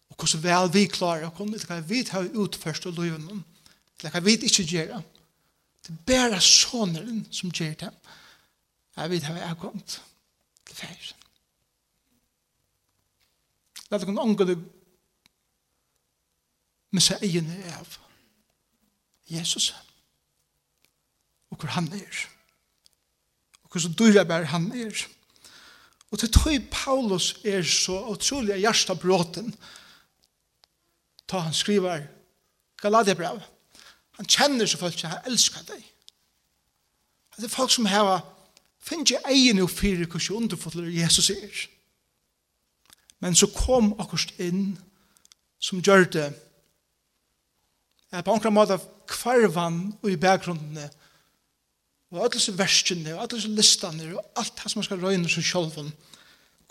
og 0.10 0.18
hvordan 0.18 0.44
vel 0.48 0.74
vi 0.74 0.88
klarer 0.90 1.30
å 1.30 1.36
komme, 1.38 1.62
hva 1.62 1.78
vi 1.86 2.02
har 2.10 2.34
utførst 2.34 2.90
og 2.90 2.98
løven, 2.98 3.46
eller 4.02 4.18
hva 4.18 4.26
vi 4.26 4.40
ikke 4.42 4.66
gjør. 4.66 4.98
Det 5.86 5.94
er 5.94 6.04
bare 6.10 6.42
sonaren 6.42 7.28
som 7.30 7.54
gjør 7.54 7.78
det. 7.86 7.96
Jeg 8.98 9.14
vet 9.14 9.30
hva 9.30 9.38
jeg 9.38 9.50
har 9.54 9.62
kommet 9.62 10.02
til 10.66 10.82
ferien. 10.82 11.21
La 13.92 14.00
det 14.00 14.08
kunne 14.08 14.24
ångå 14.24 14.48
det 14.48 14.58
med 16.92 17.04
seg 17.04 17.24
egen 17.28 17.50
av 17.76 17.98
Jesus 19.32 19.72
og 21.52 21.60
hvor 21.60 21.74
han 21.76 21.90
er. 21.94 22.20
Og 23.64 23.72
hvor 23.72 23.84
så 23.84 23.92
dyrabær 23.92 24.48
han 24.54 24.70
er. 24.76 24.96
Og 26.12 26.20
til 26.20 26.32
tog 26.32 26.68
Paulus 26.72 27.34
er 27.44 27.64
så 27.68 27.98
utrolig 28.12 28.60
hjertet 28.60 29.00
bråten 29.00 29.52
da 31.32 31.46
han 31.46 31.56
skriver 31.56 32.08
Galadia 32.82 33.32
han 34.18 34.28
kjenner 34.28 34.68
så 34.68 34.80
folk 34.80 35.00
han 35.08 35.28
elsker 35.28 35.64
deg 35.70 35.86
det 37.38 37.48
er 37.48 37.54
folk 37.54 37.72
som 37.72 37.88
har 37.90 38.20
finner 38.82 39.24
egen 39.32 39.62
og 39.64 39.70
fyrir 39.70 40.06
hvordan 40.06 40.44
underfotler 40.44 40.90
Jesus 40.92 41.30
er. 41.30 41.62
Men 43.22 43.38
så 43.38 43.50
kom 43.54 43.94
akkurat 44.02 44.40
inn 44.42 44.74
som 45.62 45.82
gjør 45.84 46.08
det 46.16 46.30
at 48.12 48.26
på 48.26 48.34
enkla 48.34 48.52
måte 48.52 48.80
kvarvan 49.08 49.84
og 50.02 50.10
i 50.12 50.20
bakgrunnene 50.20 50.88
og 52.12 52.18
alle 52.20 52.34
disse 52.34 52.56
verskene 52.58 53.14
og 53.14 53.22
alle 53.22 53.38
disse 53.38 53.52
listene 53.56 54.10
og 54.12 54.40
alt 54.42 54.58
det 54.58 54.72
som 54.72 54.82
man 54.82 54.88
skal 54.90 55.04
røyne 55.06 55.32
seg 55.32 55.46
selv 55.48 55.78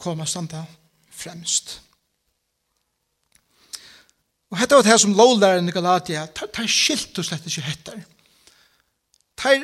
kommer 0.00 0.28
standa 0.28 0.64
fremst. 1.10 1.78
Og 4.50 4.58
dette 4.58 4.74
var 4.74 4.82
det 4.82 4.90
her 4.90 5.00
som 5.00 5.14
lovlæren 5.14 5.68
i 5.68 5.72
Galatia, 5.72 6.26
tar 6.26 6.66
skilt 6.66 7.18
og 7.20 7.24
slett 7.24 7.46
ikke 7.46 7.68
hettar. 7.68 8.00
Tar 9.38 9.62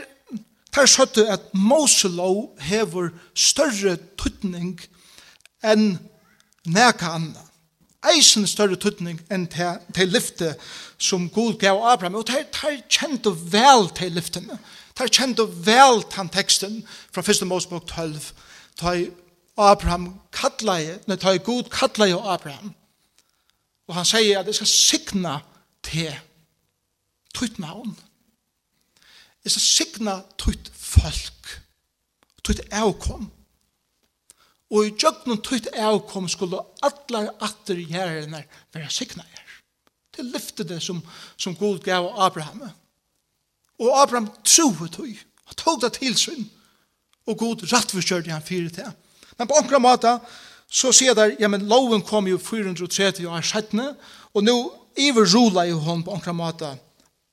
Her 0.76 0.86
søtte 0.86 1.22
at 1.32 1.40
Moselov 1.56 2.58
hever 2.60 3.08
større 3.32 3.94
tutning 4.20 4.74
enn 5.64 5.94
neka 6.66 7.14
anna. 7.16 7.42
Eisen 8.06 8.46
større 8.46 8.76
tutning 8.76 9.18
enn 9.32 9.46
til, 9.50 10.10
lyfte 10.10 10.54
som 10.98 11.28
Gud 11.30 11.58
gav 11.58 11.80
Abraham. 11.92 12.18
Og 12.20 12.26
de, 12.28 12.44
kjent 12.88 13.26
og 13.26 13.38
vel 13.52 13.88
til 13.96 14.14
lyftene. 14.14 14.58
Tar 14.96 15.10
kjent 15.12 15.40
og 15.42 15.52
vel 15.66 16.02
til 16.12 16.30
teksten 16.32 16.80
fra 17.12 17.24
1. 17.24 17.46
Mosebok 17.48 17.86
12. 17.88 18.32
De 18.80 19.10
Abraham 19.56 20.10
kattleie, 20.32 20.98
nei, 21.08 21.16
de 21.16 21.38
Gud 21.44 21.70
kattleie 21.72 22.16
Abraham. 22.16 22.74
Og 23.88 23.94
han 23.94 24.08
sier 24.08 24.40
at 24.40 24.48
jeg 24.50 24.58
skal 24.60 24.72
signa 24.72 25.36
til 25.86 26.12
tutt 27.34 27.58
navn. 27.62 27.94
Jeg 29.44 29.54
skal 29.54 29.62
signa 29.62 30.20
tutt 30.38 30.70
folk. 30.74 31.60
Tutt 32.44 32.60
avkom 32.70 33.30
og 34.70 34.86
i 34.86 34.94
djøgnen 34.98 35.42
tøyt 35.46 35.68
avkom 35.78 36.26
skulle 36.30 36.62
alle 36.82 37.28
atter 37.44 37.78
gjerne 37.78 38.42
være 38.74 38.90
signaer. 38.90 39.44
Det 40.16 40.24
lyfte 40.24 40.64
det 40.64 40.80
som, 40.82 41.02
som 41.36 41.54
Gud 41.54 41.84
gav 41.84 42.08
Abraham. 42.18 42.64
Og 43.78 44.02
Abraham 44.02 44.30
troet 44.44 44.92
tøy, 44.96 45.16
Han 45.46 45.54
tog 45.54 45.80
det 45.80 45.92
til 45.92 46.16
sin, 46.18 46.50
og 47.26 47.38
Gud 47.38 47.62
rattforskjørte 47.72 48.30
han 48.30 48.42
fire 48.42 48.68
til. 48.68 48.88
Men 49.38 49.46
på 49.46 49.54
omkring 49.54 49.82
måte, 49.82 50.18
så 50.66 50.90
sier 50.92 51.14
der, 51.14 51.36
ja, 51.38 51.46
men 51.48 51.68
loven 51.68 52.02
kom 52.02 52.26
jo 52.26 52.38
430 52.38 53.28
år 53.28 53.44
settene, 53.46 53.92
og 54.34 54.42
nå 54.42 54.56
iverrula 54.98 55.68
jo 55.68 55.78
hon 55.78 56.02
på 56.02 56.10
omkring 56.10 56.36
måte, 56.40 56.72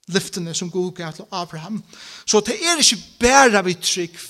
lyftene 0.06 0.54
som 0.54 0.70
Gud 0.70 0.92
gav 0.94 1.16
til 1.16 1.26
Abraham. 1.32 1.82
Så 2.26 2.38
det 2.46 2.54
er 2.62 2.78
ikke 2.78 3.02
bare 3.20 3.64
vi 3.64 3.74
trygg, 3.74 4.20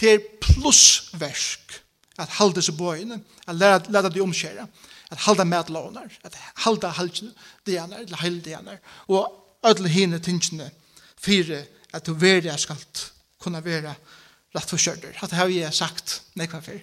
det 0.00 0.14
er 0.14 0.26
plussversk 0.40 1.82
at 2.18 2.36
halda 2.38 2.62
seg 2.64 2.76
bøyene, 2.78 3.20
at 3.46 3.56
læra, 3.56 4.08
de 4.08 4.20
omkjære, 4.20 4.66
at 5.10 5.18
halda 5.24 5.44
medlåner, 5.44 6.08
at 6.24 6.38
halda 6.64 6.90
halsene, 6.98 7.32
dianer, 7.66 8.04
eller 8.04 8.20
heil 8.22 8.40
dianer, 8.44 8.78
og 9.08 9.30
alle 9.62 9.88
hine 9.88 10.18
tingene 10.18 10.70
fire 11.18 11.64
at 11.92 12.06
du 12.06 12.14
verja 12.14 12.56
skal 12.56 12.76
kunne 13.40 13.64
være 13.64 13.94
rett 14.54 14.70
for 14.70 14.80
kjørder. 14.80 15.16
At 15.22 15.30
det 15.30 15.38
har 15.38 15.52
jeg 15.52 15.74
sagt 15.74 16.22
nekva 16.38 16.60
før, 16.64 16.80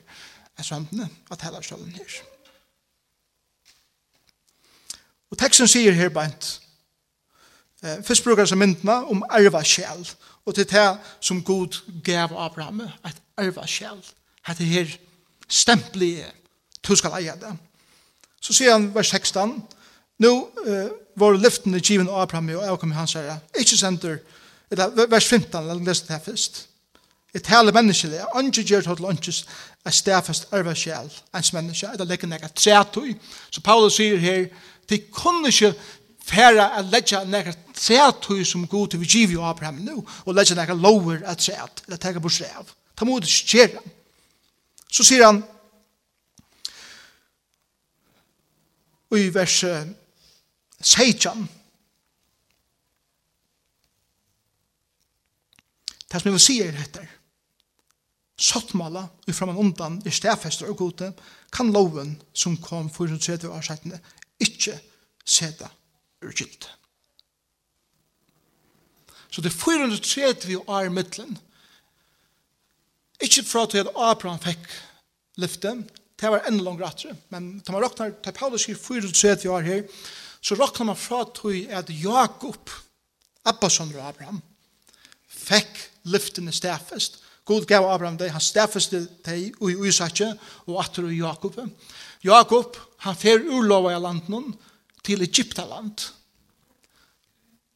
er 0.57 0.63
samtene, 0.63 1.09
at 1.31 1.41
heller 1.41 1.61
sjålen 1.61 1.93
her. 1.95 2.19
Og 5.31 5.39
teksten 5.41 5.67
sier 5.67 5.95
her 5.97 6.09
beint, 6.13 6.61
eh, 7.83 8.01
først 8.03 8.23
brukar 8.23 8.47
seg 8.47 8.61
myndene 8.61 9.01
om 9.11 9.25
arva 9.29 9.63
sjæl, 9.63 10.05
og 10.45 10.55
til 10.55 10.69
det 10.69 10.99
som 11.19 11.43
god 11.43 11.81
gav 12.03 12.33
Abraham, 12.37 12.85
at 13.03 13.21
arva 13.37 13.65
sjæl, 13.67 13.99
at 14.45 14.57
det 14.57 14.67
her 14.67 14.97
stempli 15.47 16.17
du 16.85 16.95
skal 16.95 17.17
eie 17.19 17.33
det. 17.41 17.51
Så 18.41 18.53
sier 18.53 18.75
han 18.75 18.91
vers 18.93 19.09
16, 19.09 19.55
Nå 20.23 20.31
uh, 20.47 20.91
var 21.19 21.35
lyftene 21.35 21.81
given 21.83 22.07
av 22.07 22.21
Abraham 22.23 22.53
og 22.55 22.67
avkom 22.69 22.93
i 22.93 22.95
hans 22.95 23.17
herre, 23.17 23.39
ikke 23.59 23.77
sender, 23.77 24.21
eller 24.71 25.09
vers 25.11 25.27
15, 25.27 25.65
la 25.65 25.75
oss 25.75 25.83
lese 25.83 26.07
det 26.07 26.15
her 26.15 26.23
først. 26.23 26.61
Jeg 27.35 27.43
taler 27.43 27.75
menneskelig, 27.75 28.15
jeg 28.21 28.39
ønsker 28.39 28.63
gjør 28.63 28.85
til 28.95 29.09
ønskes, 29.09 29.41
er 29.85 29.91
stedfest 29.91 30.47
arve 30.55 30.75
sjel, 30.75 31.09
ens 31.35 31.51
menneske, 31.53 31.89
jeg 31.91 32.07
legger 32.07 32.31
nekka 32.31 32.47
trætøy. 32.55 33.11
Så 33.51 33.61
Paulus 33.61 33.97
sier 33.99 34.21
her, 34.23 34.47
de 34.89 35.01
kunne 35.11 35.51
ikke 35.51 35.73
færa 36.25 36.69
a 36.77 36.85
leggja 36.85 37.25
nekka 37.27 37.53
tretøy 37.75 38.45
som 38.47 38.63
god 38.67 38.93
til 38.93 39.03
vi 39.03 39.11
giv 39.17 39.35
jo 39.35 39.43
Abraham 39.43 39.83
nu, 39.83 40.05
og 40.25 40.33
leggja 40.35 40.55
nekka 40.55 40.73
lower 40.79 41.19
at 41.25 41.43
tret, 41.43 41.83
eller 41.85 41.99
teka 41.99 42.23
på 42.23 42.31
strev. 42.31 42.71
Ta 42.95 43.05
mod 43.05 43.21
det 43.21 43.29
skjera. 43.29 43.83
Så 44.95 45.03
sier 45.03 45.25
han, 45.27 45.41
i 49.15 49.27
vers 49.31 49.63
16, 50.79 51.45
Det 56.05 56.21
som 56.21 56.29
jeg 56.29 56.35
vil 56.35 56.43
si 56.43 56.53
er 56.63 56.71
dette. 56.71 57.01
Sottmala, 58.39 59.01
i 59.27 59.33
fra 59.35 59.49
man 59.49 59.57
undan, 59.59 59.97
i 60.07 60.11
stedfester 60.15 60.69
og 60.71 60.77
gode, 60.79 61.09
kan 61.51 61.73
loven 61.75 62.13
som 62.31 62.55
kom 62.63 62.87
430 62.89 63.49
år 63.51 63.65
siden 63.67 63.97
ikke 64.39 64.77
seta 65.25 65.67
urgylt. 66.23 66.69
Så 69.27 69.43
det 69.43 69.51
430 69.51 70.69
år 70.69 70.87
i 70.87 70.93
midtelen, 70.95 71.37
Ikke 73.21 73.43
fra 73.47 73.65
til 73.69 73.85
at 73.85 73.93
Abraham 73.95 74.39
fikk 74.43 74.65
lyfte, 75.39 75.71
det 76.15 76.31
var 76.31 76.47
enda 76.47 76.63
langt 76.63 76.81
rettere, 76.83 77.15
men 77.29 77.59
da 77.59 77.73
man 77.75 77.83
råkner, 77.83 78.15
da 78.23 78.31
Paulus 78.31 78.65
sier 78.67 78.79
34 78.79 79.51
år 79.51 79.65
her, 79.67 79.83
så 80.41 80.55
råkner 80.55 80.91
man 80.91 80.99
fra 80.99 81.23
til 81.35 81.65
at 81.69 81.89
Jakob, 81.89 82.71
Abbasson 83.45 83.91
og 83.95 84.07
Abraham, 84.07 84.41
fikk 85.27 85.79
lyftene 86.11 86.53
stafest. 86.55 87.21
God 87.45 87.65
gav 87.69 87.85
Abraham 87.89 88.17
det, 88.17 88.31
han 88.33 88.41
stafeste 88.41 89.03
deg 89.25 89.53
i 89.61 89.75
Isakje 89.87 90.31
og 90.65 90.79
atter 90.81 91.09
i 91.11 91.19
Jakob. 91.19 91.59
Jakob, 92.23 92.77
han 93.05 93.15
fer 93.15 93.43
urlova 93.43 93.91
i 93.93 93.99
landen 94.01 94.55
til 95.05 95.21
Egyptaland. 95.21 96.07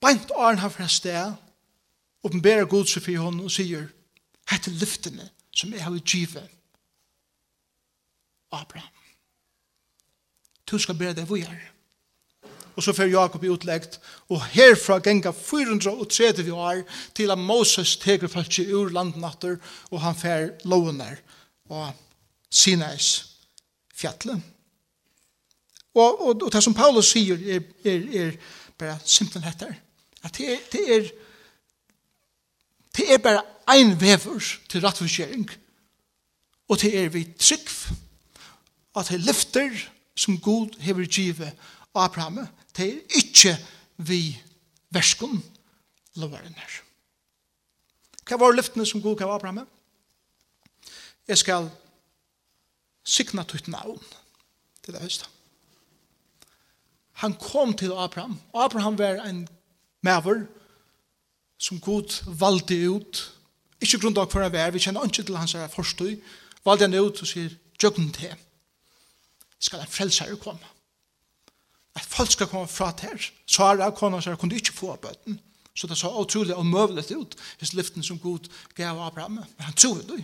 Beint 0.02 0.32
åren 0.32 0.64
han 0.64 0.74
fra 0.74 0.88
sted, 0.88 1.36
åpenbærer 2.24 2.66
God 2.66 2.88
seg 2.90 3.04
for 3.06 3.28
henne 3.28 3.46
og 3.46 3.54
sier, 3.54 3.90
hette 4.50 4.74
lyftene 4.74 5.30
som 5.56 5.74
er 5.74 5.84
har 5.86 5.98
givet 6.06 6.48
Abraham. 8.52 8.96
Du 10.70 10.78
skal 10.80 10.98
bære 10.98 11.18
deg 11.18 11.28
hvor 11.30 11.38
jeg 11.42 11.60
Og 12.76 12.84
så 12.84 12.94
fer 12.96 13.10
Jakob 13.12 13.44
i 13.44 13.50
utleggt, 13.52 13.98
og 14.32 14.46
herfra 14.54 15.00
genga 15.04 15.34
430 15.36 16.54
år 16.54 16.86
til 17.16 17.32
at 17.32 17.38
Moses 17.38 17.98
teker 18.00 18.32
falsk 18.32 18.62
ur 18.72 18.94
landnatter, 18.96 19.58
og 19.92 20.02
han 20.02 20.16
fer 20.16 20.54
lovner 20.64 21.20
og 21.70 21.92
Sinais 22.50 23.36
fjallet. 23.94 24.40
Og, 25.96 26.22
og, 26.22 26.44
og 26.44 26.54
det 26.54 26.64
som 26.64 26.74
Paulus 26.74 27.12
sier 27.12 27.42
er, 27.58 27.66
er, 27.84 28.06
er 28.22 28.32
bare 28.80 29.00
simpelthen 29.04 29.44
heter, 29.44 29.76
at 30.24 30.38
det 30.38 30.54
er, 30.54 30.64
det 30.72 30.86
er 30.96 31.12
Det 32.96 33.06
er 33.14 33.22
bare 33.22 33.44
ein 33.70 33.94
vever 34.02 34.42
til 34.70 34.82
rettforskjering, 34.82 35.50
og 36.70 36.82
det 36.82 36.94
er 36.98 37.10
vi 37.10 37.24
trygg 37.40 37.70
at 38.98 39.10
det 39.10 39.22
lyfter 39.22 39.74
som 40.16 40.40
god 40.42 40.80
hever 40.82 41.06
givet 41.06 41.54
Abraham, 41.96 42.48
det 42.78 42.90
er 42.90 43.18
ikke 43.18 43.58
vi 43.98 44.38
verskom 44.90 45.42
loveren 46.16 46.56
her. 46.58 46.80
Hva 48.28 48.38
var 48.38 48.54
lyftene 48.54 48.86
som 48.86 49.02
god 49.02 49.18
gav 49.18 49.32
Abraham? 49.34 49.68
Jeg 51.28 51.38
skal 51.38 51.70
sikna 53.06 53.44
tutt 53.44 53.68
navn 53.68 54.02
til 54.84 54.94
det 54.94 55.02
høyeste. 55.02 55.26
Han 57.22 57.34
kom 57.36 57.74
til 57.74 57.92
Abraham. 57.92 58.38
Abraham 58.54 58.98
var 58.98 59.24
en 59.26 59.48
maver 60.02 60.46
som 61.60 61.80
god 61.80 62.22
valde 62.40 62.78
ut, 62.90 63.24
ikke 63.82 64.00
grunn 64.00 64.18
av 64.18 64.32
hver 64.32 64.52
vær, 64.52 64.72
vi 64.72 64.82
kjenner 64.84 65.08
ikke 65.08 65.26
til 65.28 65.38
hans 65.38 65.56
forstøy, 65.74 66.16
valde 66.66 66.88
han 66.88 67.00
ut 67.00 67.22
og 67.22 67.28
sier, 67.28 67.52
«Jøgn 67.80 68.10
til, 68.12 68.34
skal 69.60 69.80
en 69.80 69.92
frelsere 69.92 70.36
komme. 70.40 70.68
At 71.96 72.04
folk 72.04 72.32
skal 72.32 72.48
komme 72.48 72.68
fra 72.68 72.92
til 72.92 73.22
Sara, 73.48 73.90
kona 73.96 74.22
Sara, 74.22 74.36
kunne 74.36 74.56
ikke 74.56 74.76
få 74.76 74.96
bøten. 74.96 75.40
Så 75.76 75.88
det 75.88 75.98
så 75.98 76.12
utrolig 76.12 76.56
og 76.56 76.66
møvlet 76.66 77.12
ut, 77.16 77.36
hvis 77.60 77.74
lyften 77.74 78.04
som 78.04 78.20
Gud 78.20 78.50
gav 78.76 79.00
Abraham. 79.00 79.32
Men 79.32 79.68
han 79.68 79.74
tror 79.74 80.02
det. 80.04 80.24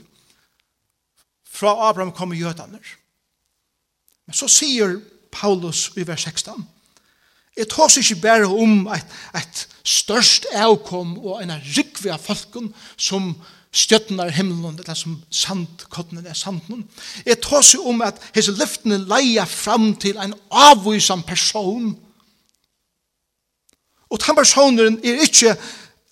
Fra 1.47 1.89
Abraham 1.89 2.11
kommer 2.11 2.35
jødene. 2.35 2.79
Men 4.25 4.35
så 4.35 4.47
sier 4.51 4.99
Paulus 5.31 5.91
i 5.95 6.07
vers 6.07 6.23
16, 6.27 6.67
Jeg 7.55 7.69
tås 7.71 7.97
ikke 7.97 8.21
bare 8.21 8.47
om 8.51 8.87
et, 8.91 9.11
et 9.35 9.67
størst 9.87 10.47
avkom 10.51 11.15
og 11.21 11.43
en 11.43 11.53
rikve 11.77 12.11
av 12.11 12.19
folken 12.19 12.73
som 12.97 13.33
stjøtnar 13.75 14.31
himmelen, 14.35 14.77
eller 14.79 14.95
som 14.95 15.17
sandkottene 15.31 16.23
er 16.27 16.37
sanden. 16.37 16.85
Jeg 17.25 17.41
tås 17.43 17.73
jo 17.75 17.83
om 17.91 18.01
at 18.05 18.19
hese 18.35 18.55
lyftene 18.55 19.01
leia 19.07 19.45
fram 19.47 19.93
til 19.99 20.19
en 20.21 20.35
avvisan 20.51 21.23
person. 21.27 21.93
Og 24.09 24.21
den 24.21 24.37
personen 24.37 24.99
er 25.03 25.23
ikke 25.25 25.55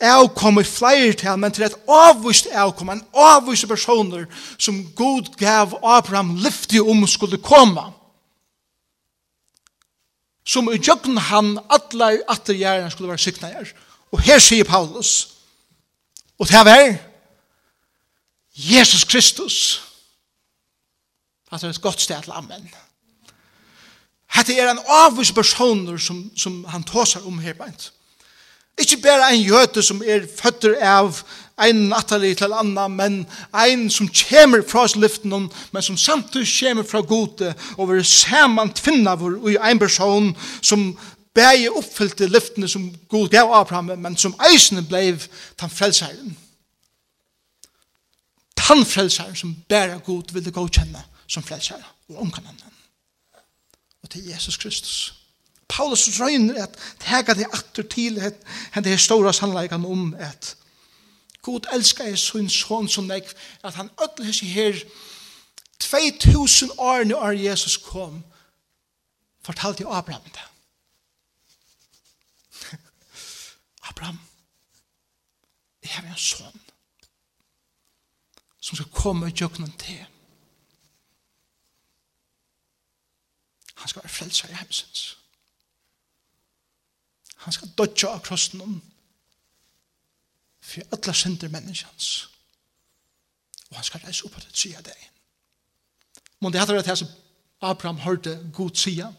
avkommet 0.03 0.67
flere 0.67 1.13
til, 1.13 1.37
men 1.39 1.51
til 1.51 1.67
et 1.67 1.75
avvist 1.87 2.49
avkom, 2.51 2.89
en 2.91 3.05
avvist 3.15 3.67
personer 3.67 4.25
som 4.57 4.81
Gud 4.95 5.31
gav 5.39 5.77
Abraham 5.83 6.35
lyfte 6.43 6.83
om 6.83 7.07
skulle 7.07 7.39
komme 7.39 7.91
som 10.45 10.67
i 10.71 10.79
jøkken 10.79 11.17
han 11.17 11.57
atler 11.71 12.19
atter 12.29 12.57
gjerne 12.57 12.91
skulle 12.91 13.09
være 13.09 13.23
siknager. 13.23 13.73
Og 14.11 14.21
her 14.21 14.39
sier 14.39 14.67
Paulus, 14.67 15.29
og 16.39 16.47
det 16.47 16.59
er 16.67 16.97
Jesus 18.53 19.03
Kristus. 19.03 19.81
Det 21.51 21.63
er 21.63 21.69
et 21.69 21.81
godt 21.81 22.01
sted 22.01 22.21
til 22.23 22.31
Amen. 22.31 22.69
Hette 24.33 24.55
er 24.57 24.71
en 24.71 24.81
avvis 24.89 25.31
personer 25.31 25.97
som, 25.97 26.31
som 26.37 26.63
han 26.65 26.83
tåsar 26.83 27.25
om 27.27 27.39
her 27.39 27.53
beint. 27.53 27.91
Ikke 28.77 28.97
bare 28.97 29.29
en 29.33 29.41
jøte 29.41 29.83
som 29.85 30.01
er 30.01 30.25
føtter 30.39 30.79
av 30.81 31.19
ein 31.61 31.87
nattali 31.89 32.33
til 32.35 32.53
anna, 32.53 32.87
men 32.87 33.23
ein 33.53 33.89
som 33.89 34.09
kommer 34.09 34.63
fra 34.67 34.87
sliften, 34.87 35.49
men 35.71 35.81
som 35.81 35.97
samtidig 35.97 36.47
kommer 36.59 36.83
fra 36.83 37.01
gode, 37.01 37.53
og 37.77 37.91
vi 37.91 37.99
er 37.99 38.07
saman 38.07 38.73
tvinna 38.73 39.15
vår 39.15 39.37
i 39.51 39.57
ein 39.57 39.79
person 39.79 40.33
som 40.61 40.93
bæg 41.33 41.69
oppfyllte 41.77 42.27
lyftene 42.27 42.67
som 42.67 42.91
god 43.09 43.29
gav 43.29 43.53
Abraham, 43.53 43.93
men 43.99 44.17
som 44.17 44.35
eisene 44.49 44.85
bleiv 44.85 45.27
tan 45.57 45.69
frelseiren. 45.69 46.37
Tan 48.57 48.85
frelseiren 48.85 49.35
som 49.35 49.55
bæra 49.69 49.97
god 49.97 50.33
ville 50.33 50.51
godkjenne 50.51 51.03
som 51.27 51.43
frelseiren, 51.43 51.85
og 52.09 52.21
omkan 52.21 52.45
annan. 52.47 52.79
Og 54.03 54.09
til 54.09 54.25
Jesus 54.25 54.57
Kristus. 54.57 55.13
Paulus 55.69 56.19
røyner 56.19 56.63
at 56.63 56.75
tega 56.99 57.33
det 57.33 57.47
atter 57.53 57.83
til 57.89 58.19
henne 58.21 58.83
det 58.85 58.99
store 58.99 59.33
sannleikene 59.33 59.87
om 59.87 60.11
at 60.19 60.55
God 61.43 61.65
elskar 61.73 62.05
jeg 62.07 62.19
sin 62.19 62.49
son 62.49 62.87
som 62.89 63.03
nek, 63.03 63.23
at 63.63 63.73
han 63.75 63.89
ødelig 64.01 64.53
her 64.53 64.79
2000 66.19 66.71
år 66.77 67.03
når 67.03 67.31
Jesus 67.31 67.77
kom, 67.77 68.23
fortalte 69.41 69.83
jeg 69.83 69.97
Abraham 69.97 70.23
det. 70.23 70.41
Abraham, 73.89 74.19
jeg 75.83 75.91
har 75.91 76.07
en 76.07 76.17
son 76.17 76.61
som 78.59 78.75
skal 78.75 78.91
komme 78.91 79.25
og 79.25 79.31
gjøre 79.31 79.59
noen 79.59 79.77
til. 79.77 80.05
Han 83.75 83.89
skal 83.89 84.03
være 84.03 84.15
frelser 84.15 84.49
i 84.49 84.53
hemsens. 84.53 85.17
Han 87.35 87.53
skal 87.53 87.73
dødja 87.77 88.07
av 88.15 88.23
krossen 88.23 88.61
om 88.61 88.92
for 90.63 90.95
alle 90.95 91.13
synder 91.13 91.51
menneskens. 91.51 92.29
Og 93.69 93.75
han 93.75 93.83
skal 93.87 94.05
reise 94.05 94.25
opp 94.25 94.37
av 94.37 94.45
det 94.45 94.53
tida 94.55 94.81
deg. 94.85 95.09
Men 96.41 96.53
det 96.53 96.61
hadde 96.61 96.77
vært 96.77 96.89
det 96.91 96.97
som 97.01 97.11
Abraham 97.63 98.01
hørte 98.03 98.37
god 98.53 98.71
tida. 98.77 99.11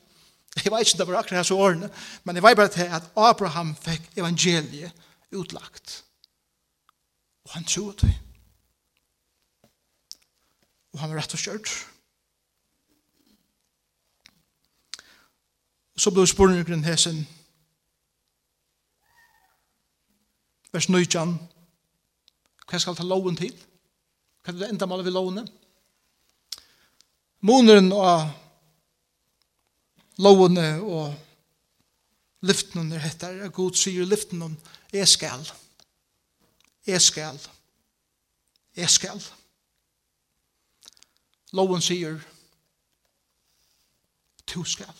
Jeg 0.54 0.70
vet 0.72 0.86
ikke 0.86 0.94
om 0.94 0.98
det 0.98 1.06
var 1.08 1.18
akkurat 1.18 1.46
så 1.46 1.56
årene, 1.58 1.88
men 2.24 2.36
jeg 2.36 2.44
vet 2.44 2.56
bare 2.56 2.70
til 2.70 2.92
at 2.96 3.08
Abraham 3.16 3.72
fikk 3.76 4.12
evangeliet 4.16 4.92
utlagt. 5.34 6.04
Og 7.44 7.50
han 7.56 7.64
trodde 7.64 8.06
det. 8.06 8.14
Og 10.94 11.00
han 11.00 11.10
var 11.10 11.18
rett 11.18 11.34
og 11.34 11.42
kjørt. 11.42 11.72
Og 15.94 16.00
så 16.00 16.10
ble 16.10 16.26
spørsmålet 16.26 16.66
grunn 16.66 16.86
hesen, 16.86 17.24
vers 20.74 20.88
19. 20.88 21.36
Hva 22.66 22.78
skal 22.80 22.96
ta 22.98 23.06
loven 23.06 23.36
til? 23.38 23.54
Hva 24.42 24.52
er 24.52 24.58
det 24.58 24.70
enda 24.72 24.88
målet 24.90 25.06
vi 25.06 25.12
lovene? 25.14 25.44
Måneren 27.46 27.92
og 27.94 28.32
lovene 30.24 30.66
og 30.82 31.14
lyften 32.44 32.92
er 32.92 33.04
hettar, 33.04 33.38
er 33.38 33.54
god 33.54 33.78
sier 33.78 34.08
lyften 34.08 34.42
om 34.42 34.56
jeg 34.92 35.08
skal. 35.08 35.46
Er 36.86 36.98
skal. 36.98 37.38
Er 38.74 38.90
skal. 38.90 39.22
Loven 41.54 41.82
sier 41.84 42.18
to 44.50 44.64
skal. 44.66 44.94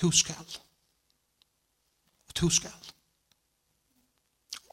To 0.00 0.10
skal. 0.14 0.60
To 2.34 2.50
skal. 2.50 2.87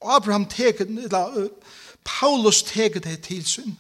Abraham 0.01 0.45
teker, 0.45 0.85
eller 0.85 1.49
Paulus 2.03 2.63
teker 2.63 2.99
det 2.99 3.21
til 3.21 3.45
sin. 3.45 3.77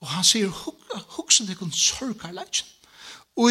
Og 0.00 0.08
han 0.08 0.24
sier, 0.24 0.48
hukse 1.16 1.46
det 1.46 1.58
kun 1.58 1.72
sorgarleggen. 1.72 2.66
Og 3.36 3.50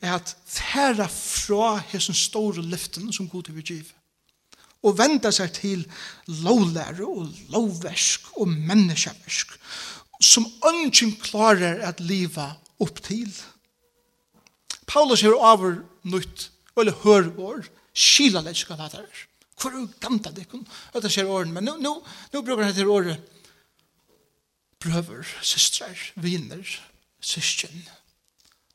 at 0.00 0.36
færa 0.46 1.06
fra 1.10 1.76
hessen 1.90 2.14
store 2.14 2.62
lyften 2.62 3.12
som 3.12 3.28
god 3.28 3.42
til 3.42 3.62
giv. 3.62 3.84
Og 4.82 4.98
venda 4.98 5.32
seg 5.34 5.52
til 5.52 5.82
lovlære 6.28 7.06
og 7.06 7.28
lovversk 7.50 8.28
og 8.36 8.48
menneskeversk 8.48 9.56
som 10.22 10.46
ønsken 10.64 11.14
klarer 11.20 11.82
at 11.84 12.00
liva 12.00 12.54
opp 12.80 13.00
til. 13.04 13.30
Paulus 14.86 15.22
er 15.22 15.34
over 15.34 15.80
nytt, 16.04 16.50
eller 16.78 16.96
hør 17.02 17.30
vår, 17.36 17.66
skila 17.96 18.40
lekkskalater. 18.44 19.06
Hvor 19.60 19.72
er 19.72 19.86
gamta 20.00 20.30
det? 20.30 20.46
At 20.94 21.02
det 21.02 21.12
skjer 21.12 21.30
åren. 21.32 21.52
Men 21.52 21.64
nå, 21.64 21.76
nå, 21.80 21.94
nå 22.32 22.42
bruker 22.44 22.64
han 22.64 22.74
til 22.76 22.92
året 22.92 23.32
brøver, 24.80 25.24
systrar, 25.42 26.12
viner, 26.14 26.80
syskjen. 27.20 27.88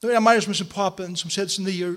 Nå 0.01 0.09
er 0.09 0.17
det 0.17 0.23
mer 0.23 0.41
som 0.41 0.53
er 0.53 0.69
papen 0.69 1.13
som 1.15 1.29
setter 1.29 1.53
seg 1.53 1.67
nye 1.67 1.91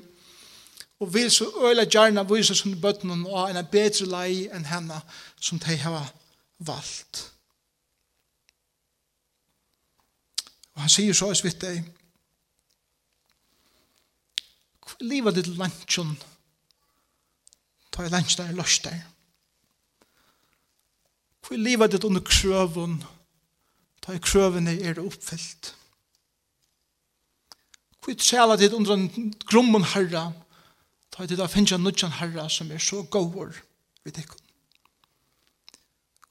og 1.02 1.14
vil 1.14 1.30
så 1.32 1.48
øyla 1.66 1.84
gjerne 1.90 2.22
vise 2.28 2.54
som 2.54 2.80
bøtten 2.80 3.10
og 3.26 3.50
en 3.50 3.66
bedre 3.72 4.06
lei 4.06 4.46
enn 4.54 4.68
henne 4.68 5.00
som 5.40 5.58
de 5.58 5.76
har 5.76 6.12
valgt. 6.58 7.24
Og 10.74 10.84
han 10.84 10.92
sier 10.92 11.16
så 11.16 11.32
i 11.32 11.38
svitt 11.38 11.60
deg 11.64 11.82
livet 15.02 15.34
ditt 15.34 15.50
lantjon 15.58 16.14
og 16.14 16.33
ta 17.94 18.04
i 18.04 18.10
lunch 18.10 18.36
der, 18.38 18.52
løs 18.52 18.80
der. 18.82 19.00
Hvor 21.44 21.60
livet 21.60 21.92
ditt 21.92 22.04
under 22.04 22.22
krøven, 22.24 22.98
ta 24.02 24.16
i 24.16 24.22
krøvene 24.22 24.74
er 24.80 24.96
det 24.96 25.04
oppfyllt. 25.04 25.74
Hvor 28.02 28.16
sjela 28.20 28.56
ditt 28.60 28.74
under 28.76 28.96
en 28.96 29.34
grommen 29.46 29.86
herra 29.94 30.32
ta 31.14 31.22
i 31.22 31.30
ditt 31.30 31.38
av 31.38 31.52
finnes 31.52 31.78
nødjan 31.78 32.16
herra 32.18 32.48
som 32.50 32.72
er 32.74 32.82
så 32.82 33.04
gåver 33.06 33.54
ved 34.02 34.16
deg. 34.16 34.30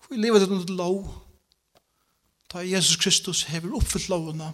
Hvor 0.04 0.20
livet 0.20 0.44
ditt 0.44 0.52
under 0.52 0.76
lov, 0.76 1.08
ta 2.52 2.62
i 2.62 2.74
Jesus 2.74 3.00
Kristus 3.00 3.46
hever 3.48 3.78
oppfyllt 3.78 4.12
lovene, 4.12 4.52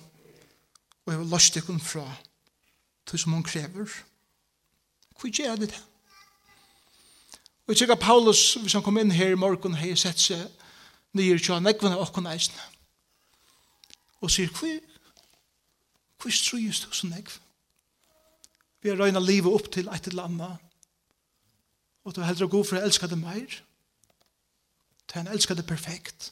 og 1.06 1.14
hever 1.16 1.32
løs 1.32 1.50
deg 1.56 1.72
fra, 1.82 2.06
til 3.10 3.20
som 3.20 3.34
hun 3.34 3.44
krever. 3.44 3.90
Hvor 5.18 5.34
gjør 5.34 5.58
det 5.58 5.74
det? 5.74 5.82
Og 7.70 7.74
jeg 7.74 7.78
sikker 7.78 7.96
Paulus, 7.96 8.54
hvis 8.54 8.74
han 8.74 8.82
kom 8.82 8.98
inn 8.98 9.12
her 9.14 9.30
i 9.30 9.38
morgen, 9.38 9.76
har 9.78 9.92
sett 9.94 10.18
seg 10.18 10.40
nye 11.14 11.36
tja 11.38 11.60
nekvene 11.62 12.00
av 12.00 12.08
åkken 12.08 12.26
eisene. 12.26 12.64
Og 14.26 14.32
sier, 14.34 14.50
hva 14.50 14.72
hva 16.18 16.32
strøyes 16.34 16.80
du 16.82 16.88
som 16.98 17.12
nekv? 17.14 17.36
Vi 18.82 18.90
har 18.90 18.98
røyna 18.98 19.22
livet 19.22 19.54
opp 19.54 19.70
til 19.70 19.86
et 19.94 20.10
eller 20.10 20.26
annet, 20.26 20.66
og 22.02 22.16
du 22.16 22.24
er 22.24 22.32
heldre 22.32 22.48
god 22.50 22.66
for 22.66 22.80
å 22.80 22.88
elske 22.88 23.08
det 23.12 23.20
mer, 23.22 23.60
til 25.06 25.22
han 25.22 25.30
elsker 25.30 25.54
det 25.54 25.68
perfekt. 25.70 26.32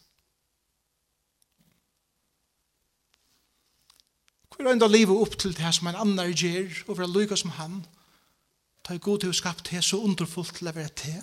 Hva 4.56 4.72
røyna 4.72 4.90
livet 4.90 5.22
opp 5.22 5.38
til 5.38 5.54
det 5.54 5.76
som 5.78 5.94
en 5.94 6.02
annen 6.02 6.34
gjør, 6.34 6.82
og 6.88 6.96
for 6.96 7.06
å 7.06 7.12
lykke 7.14 7.38
som 7.38 7.54
han, 7.62 7.78
og 7.86 7.97
Ta 8.88 8.96
i 8.96 9.04
god 9.04 9.20
til 9.20 9.34
å 9.34 9.36
skapt 9.36 9.68
det 9.68 9.82
så 9.84 9.98
underfullt 10.00 10.54
til 10.56 10.70
å 10.70 10.72
være 10.72 10.94
til. 10.96 11.20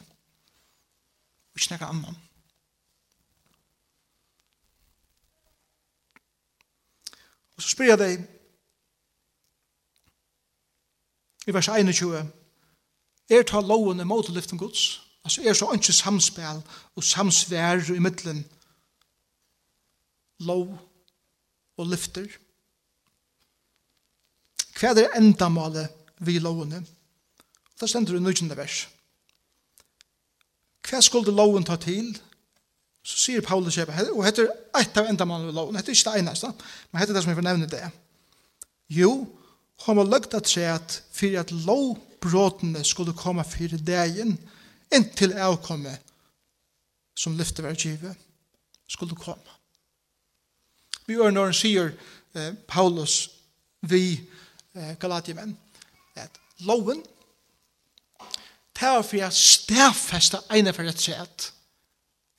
Og 1.55 1.61
ikke 1.63 1.79
noe 1.79 1.89
annet. 1.89 2.17
Og 7.57 7.63
så 7.63 7.71
spør 7.71 7.89
jeg 7.89 8.01
deg 8.03 8.25
i 11.47 11.55
vers 11.55 11.69
21 11.71 12.33
Er 13.31 13.47
ta 13.49 13.61
loven 13.65 14.03
i 14.03 14.05
måte 14.05 14.35
lyften 14.35 14.61
gods? 14.61 15.01
Altså 15.25 15.41
er 15.41 15.57
så 15.57 15.71
ikke 15.73 15.93
samspel 15.97 16.61
og 16.97 17.05
samsvær 17.05 17.95
i 17.95 18.03
midtelen 18.03 18.43
lov 20.45 20.75
og 21.79 21.89
lyfter? 21.89 22.29
Hva 24.75 24.91
er 24.91 24.99
det 24.99 25.07
enda 25.17 25.49
målet 25.49 25.89
vi 26.27 26.37
lovene? 26.43 26.83
Hva 26.83 27.04
Da 27.85 27.89
stender 27.89 28.17
i 28.17 28.21
nødgjende 28.25 28.57
vers. 28.57 28.87
Hva 30.89 31.03
skulle 31.05 31.35
loven 31.37 31.67
ta 31.69 31.77
til? 31.77 32.15
Så 33.05 33.19
sier 33.21 33.45
Paulus 33.45 33.77
kjøpe, 33.77 33.93
og 34.15 34.23
hette 34.25 34.47
er 34.47 34.81
et 34.81 34.97
av 34.97 35.11
enda 35.11 35.27
mannen 35.29 35.51
ved 35.51 35.59
loven, 35.59 35.77
hette 35.77 35.93
er 35.93 35.99
ikke 35.99 36.15
det 36.15 36.23
eneste, 36.23 36.49
men 36.89 37.03
hette 37.03 37.13
er 37.13 37.19
det 37.19 37.25
som 37.27 37.35
jeg 37.35 37.37
får 37.43 37.45
nevne 37.45 37.69
det. 37.69 37.83
Jo, 38.89 39.11
han 39.85 40.01
var 40.01 40.09
løgt 40.09 40.39
at 40.39 40.49
seg 40.49 40.71
at 40.71 40.97
for 41.13 41.37
at 41.43 41.53
lovbråtene 41.53 42.81
skulle 42.89 43.13
komme 43.13 43.45
for 43.45 43.77
dagen, 43.85 44.39
inntil 44.89 45.37
jeg 45.37 45.63
komme, 45.69 45.93
som 47.21 47.37
lyfte 47.37 47.61
hver 47.61 47.77
givet, 47.77 48.17
skulle 48.89 49.21
komme. 49.21 49.59
Vi 51.05 51.21
gjør 51.21 51.37
når 51.37 51.53
han 51.53 51.61
sier 51.61 51.93
eh, 52.33 52.55
Paulus 52.65 53.27
vi 53.85 54.07
eh, 54.73 54.97
Galatiemen, 54.97 55.53
at 56.17 56.41
loven 56.65 57.05
Det 58.75 58.89
var 58.91 59.03
for 59.03 59.17
jeg 59.17 59.33
stedfeste 59.39 60.41
ene 60.55 60.73
for 60.75 60.87
rett 60.87 61.01
sett 61.01 61.51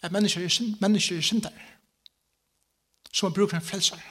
at 0.04 0.12
mennesker 0.12 0.44
er, 0.44 0.52
synd, 0.52 0.76
mennesker 0.82 1.18
er 1.18 1.26
synder 1.26 1.62
som 3.16 3.34
bruker 3.34 3.58
en 3.58 3.64
frelser. 3.64 4.02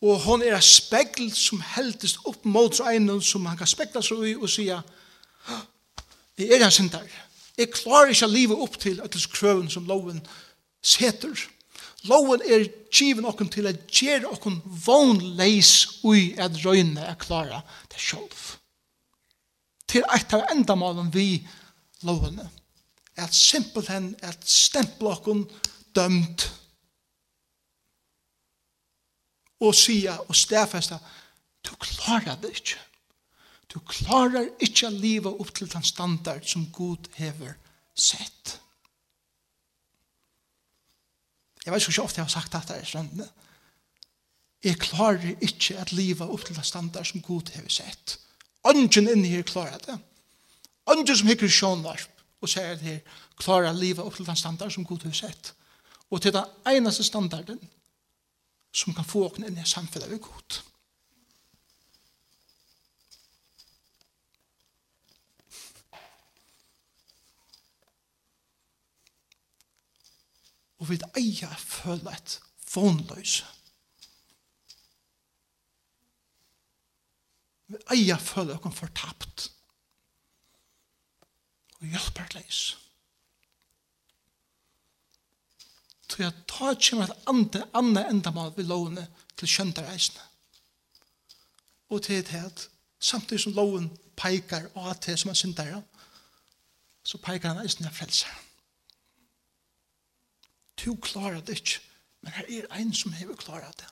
Og 0.00 0.20
hon 0.24 0.42
er 0.42 0.56
et 0.56 0.64
spegl 0.64 1.28
som 1.34 1.60
heldes 1.74 2.16
opp 2.28 2.44
mot 2.46 2.80
ene 2.86 3.18
som 3.22 3.46
han 3.50 3.58
kan 3.58 3.68
spekla 3.68 4.02
seg 4.04 4.24
i 4.30 4.34
og 4.38 4.48
sier 4.50 4.84
jeg 6.38 6.54
er 6.54 6.64
en 6.64 6.72
synder. 6.72 7.06
Jeg 7.58 7.72
klarer 7.74 8.14
ikke 8.14 8.28
å 8.28 8.30
leve 8.30 8.58
opp 8.62 8.78
til 8.78 9.00
at 9.02 9.12
det 9.12 9.24
krøven 9.34 9.66
som 9.70 9.88
loven 9.90 10.20
seter. 10.82 11.34
Loven 12.06 12.44
er 12.46 12.68
given 12.94 13.26
okken 13.26 13.50
til 13.50 13.66
at 13.66 13.88
gjere 13.90 14.30
okken 14.30 14.60
vognleis 14.86 16.02
ui 16.06 16.36
at 16.38 16.60
røyne 16.62 17.02
er 17.02 17.18
klara 17.18 17.64
det 17.90 17.98
sjolv 17.98 18.38
til 19.88 20.04
eit 20.14 20.32
av 20.36 20.46
endamalen 20.52 21.10
vi 21.14 21.40
lovene. 22.06 22.48
At 23.18 23.34
simpelthen, 23.34 24.12
at 24.22 24.44
stemplokken 24.46 25.46
dømt 25.96 26.46
og 29.58 29.74
sia 29.74 30.14
og 30.28 30.36
stafesta, 30.38 31.00
du 31.66 31.74
klarar 31.82 32.38
det 32.42 32.52
ikkje. 32.54 32.84
Du 33.68 33.80
klarar 33.84 34.46
ikkje 34.64 34.88
a 34.88 34.94
liva 34.94 35.32
opp 35.34 35.50
til 35.56 35.68
den 35.68 35.84
standard 35.84 36.46
som 36.48 36.68
Gud 36.72 37.10
hever 37.18 37.58
sett. 37.92 38.54
Jeg 41.64 41.74
vet 41.74 41.84
ikke 41.84 42.02
ofte 42.02 42.22
jeg 42.22 42.24
har 42.24 42.32
sagt 42.32 42.54
dette 42.54 42.78
i 42.80 42.86
strendene. 42.86 43.26
Jeg 44.64 44.78
klarer 44.80 45.34
ikke 45.44 45.76
at 45.78 45.92
livet 45.92 46.30
opp 46.30 46.46
til 46.46 46.56
den 46.56 46.64
standard 46.64 47.04
som 47.10 47.22
Gud 47.22 47.50
hever 47.52 47.68
sett. 47.70 48.16
Ongen 48.66 49.08
inni 49.08 49.28
her 49.28 49.42
klarer 49.42 49.78
det. 49.86 49.98
Ongen 50.88 51.16
som 51.16 51.28
hikker 51.28 51.50
sjånvarp 51.52 52.24
og 52.42 52.50
sier 52.50 52.74
at 52.74 52.84
her 52.84 53.00
klarer 53.38 53.76
livet 53.76 54.04
opp 54.04 54.16
til 54.16 54.26
den 54.26 54.38
standard 54.38 54.72
som 54.74 54.86
Gud 54.86 55.04
har 55.06 55.16
sett. 55.16 55.52
Og 56.10 56.22
til 56.22 56.32
den 56.32 56.44
eneste 56.66 57.04
standarden 57.04 57.60
som 58.72 58.94
kan 58.94 59.06
få 59.06 59.26
åkne 59.28 59.48
inn 59.48 59.60
i 59.60 59.66
samfunnet 59.66 60.10
ved 60.10 60.22
Gud. 60.22 60.62
Og 70.78 70.90
vi 70.92 70.98
eier 71.18 71.54
føler 71.58 72.14
et 72.14 72.38
vonløse 72.70 73.57
Vi 77.68 77.78
eier 77.94 78.20
føler 78.20 78.56
dere 78.56 78.72
fortapt. 78.72 79.48
Og 81.78 81.86
hjelper 81.86 82.34
leis. 82.34 82.62
Så 86.08 86.22
jeg 86.22 86.32
tar 86.48 86.74
ikke 86.74 86.96
med 86.96 87.10
et 87.10 87.28
andre, 87.28 87.62
andre 87.74 88.08
endamål 88.10 88.54
ved 88.56 88.64
lovene 88.64 89.04
til 89.36 89.48
kjøndereisene. 89.48 90.24
Og 91.88 92.02
til 92.02 92.24
det 92.26 92.40
at 92.44 92.68
samtidig 93.00 93.40
som 93.40 93.52
loven 93.52 93.90
peikar 94.16 94.66
og 94.74 94.90
at 94.90 95.06
det 95.06 95.18
som 95.18 95.30
er 95.30 95.34
syndere, 95.34 95.82
så 97.02 97.18
peikar 97.18 97.54
han 97.54 97.64
eisen 97.64 97.86
av 97.86 97.94
frelser. 97.94 98.32
Du 100.84 100.96
klarer 101.02 101.40
det 101.40 101.60
ikke, 101.60 101.80
men 102.22 102.32
her 102.32 102.48
er 102.48 102.80
en 102.80 102.92
som 102.94 103.12
har 103.12 103.36
klarer 103.36 103.72
det. 103.78 103.88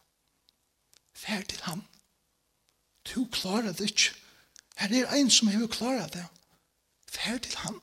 Fær 1.15 1.43
til 1.43 1.62
ham. 1.62 1.85
Du 3.14 3.27
klarer 3.33 3.73
det 3.73 3.90
ikke. 3.90 4.14
Her 4.77 5.07
er 5.07 5.14
en 5.16 5.31
som 5.31 5.49
har 5.49 5.66
klaret 5.66 6.12
det. 6.12 6.25
Fær 7.09 7.38
til 7.38 7.57
han. 7.57 7.81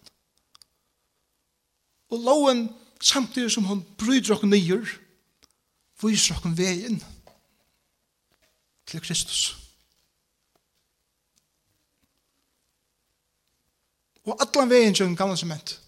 Og 2.10 2.20
loven, 2.20 2.70
samtidig 3.02 3.52
som 3.52 3.64
hun 3.64 3.86
bryter 3.98 4.36
oss 4.36 4.44
nyer, 4.46 4.86
viser 6.04 6.36
oss 6.36 6.58
veien 6.58 7.00
til 8.86 9.02
Kristus. 9.02 9.56
Og 14.24 14.38
allan 14.40 14.70
veien 14.70 14.94
til 14.94 15.06
den 15.06 15.18
gamle 15.18 15.38
sement. 15.38 15.80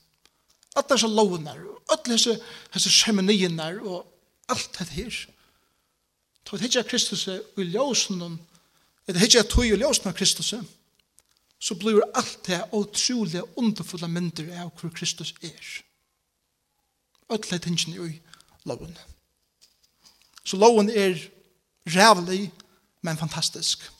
Alla 0.75 0.95
disse 0.95 1.07
lovene, 1.07 1.53
alle 1.89 2.03
disse, 2.09 2.39
disse 2.73 2.91
semeniene 2.91 3.69
og 3.85 4.01
alt 4.49 4.79
dette 4.79 4.91
her. 4.97 5.21
Ta 6.45 6.57
til 6.57 6.83
Kristus 6.89 7.27
og 7.27 7.61
i 7.61 7.69
ljøsene 7.69 8.37
Det 9.07 9.17
er 9.17 9.23
ikke 9.23 9.39
at 9.39 9.49
tog 9.49 9.65
og 9.71 9.77
ljøsna 9.77 10.11
Kristus, 10.11 10.53
så 11.59 11.75
blir 11.75 12.01
alt 12.13 12.39
det 12.47 12.63
utrolig 12.73 13.41
underfulle 13.57 14.07
mynder 14.07 14.49
av 14.61 14.71
hvor 14.79 14.89
Kristus 14.89 15.33
er. 15.41 15.81
Ødelig 17.31 17.61
tingene 17.61 18.09
i 18.09 18.21
loven. 18.65 18.97
Så 20.45 20.57
loven 20.57 20.89
er 20.89 21.17
rævlig, 21.87 22.51
men 23.01 23.17
fantastisk. 23.17 23.91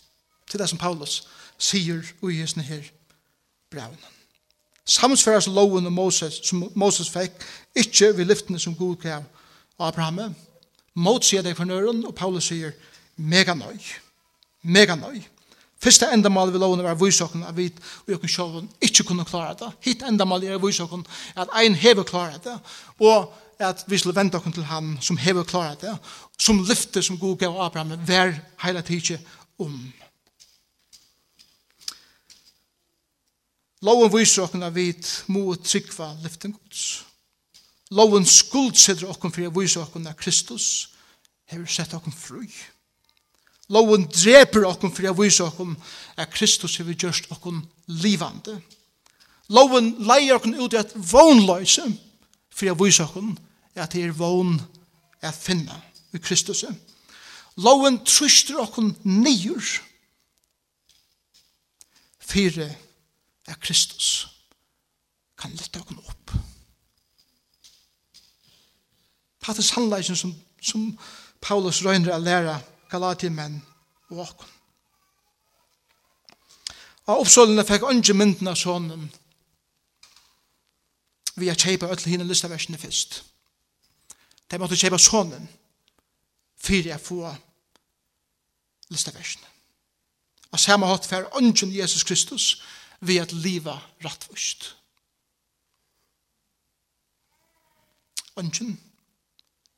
Til 0.50 0.60
det 0.60 0.70
som 0.70 0.78
Paulus 0.78 1.28
sier 1.58 2.02
i 2.24 2.38
hesten 2.38 2.62
her 2.62 2.84
breven. 3.72 3.98
Samsføres 4.86 5.48
loven 5.48 5.86
og 5.86 5.94
Moses, 5.94 6.42
som 6.44 6.72
Moses 6.76 7.10
fikk, 7.10 7.32
ikke 7.76 8.18
ved 8.18 8.26
lyftene 8.26 8.60
som 8.60 8.76
Gud 8.76 8.96
gav 8.96 9.24
Abraham. 9.80 10.36
Mot 10.94 11.26
sier 11.26 11.42
det 11.42 11.58
for 11.58 11.66
nøren, 11.66 12.06
og 12.06 12.16
Paulus 12.16 12.52
sier, 12.54 12.72
mega 13.18 13.54
nøy. 13.54 13.74
Mega 13.74 13.74
nøy 13.74 14.05
mega 14.66 14.98
nøy. 15.00 15.22
Fyrsta 15.82 16.10
endamal 16.16 16.50
vi 16.54 16.60
lovene 16.60 16.86
var 16.86 16.98
vysokken 16.98 17.44
at 17.46 17.56
vi 17.58 17.68
og 17.70 18.14
jokken 18.16 18.32
sjålen 18.32 18.70
ikkje 18.82 19.06
kunne 19.06 19.26
klare 19.28 19.56
det. 19.60 19.72
Hitt 19.86 20.06
endamal 20.08 20.44
er 20.44 20.62
vysokken 20.62 21.04
at 21.36 21.52
ein 21.60 21.76
hever 21.76 22.08
klare 22.08 22.40
det, 22.44 22.56
og 23.00 23.34
at 23.60 23.84
vi 23.88 23.98
skulle 23.98 24.16
vente 24.16 24.40
okken 24.40 24.56
til 24.56 24.66
ham 24.68 24.96
som 25.02 25.18
hever 25.18 25.44
klare 25.44 25.76
det, 25.82 25.94
som 26.40 26.64
lyfte 26.64 27.04
som 27.04 27.20
god 27.20 27.38
gav 27.38 27.60
Abraham 27.62 28.00
hver 28.08 28.34
heila 28.64 28.82
tidsje 28.82 29.20
om. 29.60 29.76
Loven 33.86 34.10
viser 34.18 34.48
okken 34.48 34.64
at 34.64 34.76
vi 34.76 34.90
må 35.28 35.54
trykva 35.56 36.16
lyften 36.24 36.56
gods. 36.56 37.04
Loven 37.92 38.26
skuldsetter 38.26 39.12
okken 39.12 39.32
for 39.32 39.46
å 39.46 39.54
vise 39.60 39.84
okken 39.84 40.08
at 40.10 40.18
Kristus 40.18 40.96
hever 41.52 41.70
sett 41.70 41.94
okken 41.94 42.16
fru. 42.16 42.42
Kristus 42.42 42.75
Loven 43.74 44.06
dreper 44.12 44.68
okken 44.68 44.92
for 44.94 45.08
jeg 45.08 45.18
viser 45.18 45.50
okken 45.50 45.74
at 46.22 46.34
Kristus 46.34 46.80
er 46.80 46.92
gjørst 46.94 47.32
okken 47.34 47.64
livande. 47.90 48.60
Loven 49.50 49.96
leier 50.06 50.38
okken 50.38 50.58
ut 50.58 50.74
i 50.74 50.82
et 50.82 50.94
vognløse 50.96 51.86
for 52.54 52.70
jeg 52.70 52.80
viser 52.80 53.10
okken 53.10 53.36
at 53.76 53.92
det 53.94 54.06
er 54.06 54.16
vogn 54.16 54.60
jeg 55.22 55.34
finner 55.34 55.82
i 56.14 56.22
Kristus. 56.22 56.64
Loven 57.58 58.00
tryster 58.06 58.60
okken 58.62 58.94
nyer 59.04 59.74
for 62.26 62.62
at 62.66 63.60
Kristus 63.62 64.28
kan 65.38 65.52
lytte 65.52 65.82
okken 65.82 66.00
opp. 66.06 66.36
Hatt 69.46 69.60
er 69.62 69.66
sannleisen 69.68 70.18
som, 70.18 70.32
som 70.62 70.88
Paulus 71.42 71.84
røyner 71.86 72.16
å 72.16 72.22
lære 72.22 72.56
galati 72.90 73.30
menn 73.30 73.60
og 74.10 74.22
okkom. 74.26 74.52
Og 77.06 77.22
oppsålene 77.22 77.66
fikk 77.66 77.86
ønske 77.90 78.16
mynden 78.18 78.50
av 78.50 78.58
sånnen 78.58 79.10
vi 81.36 81.50
har 81.52 81.60
kjeipa 81.60 81.90
öll 81.92 82.06
hina 82.08 82.24
listaversene 82.24 82.80
fyrst. 82.80 83.20
De 84.48 84.60
måtte 84.60 84.78
kjeipa 84.80 84.98
sånnen 85.02 85.50
fyrir 86.56 86.94
jeg 86.94 87.04
få 87.04 87.28
listaversene. 88.90 89.48
Og 90.52 90.62
samme 90.62 90.88
hatt 90.88 91.06
fyrir 91.10 91.28
ønsken 91.36 91.74
Jesus 91.76 92.06
Kristus 92.08 92.62
vi 93.02 93.20
at 93.20 93.34
liva 93.34 93.76
rattvust. 94.06 94.72
Ønsken 98.40 98.78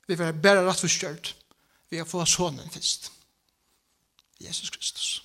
vi 0.08 0.16
var 0.16 0.32
bare 0.32 0.64
rattvustgjørt 0.64 1.34
vi 1.90 1.96
har 1.96 2.04
fått 2.04 2.28
sonen 2.28 2.70
først. 2.70 3.12
Jesus 4.40 4.70
Kristus. 4.70 5.22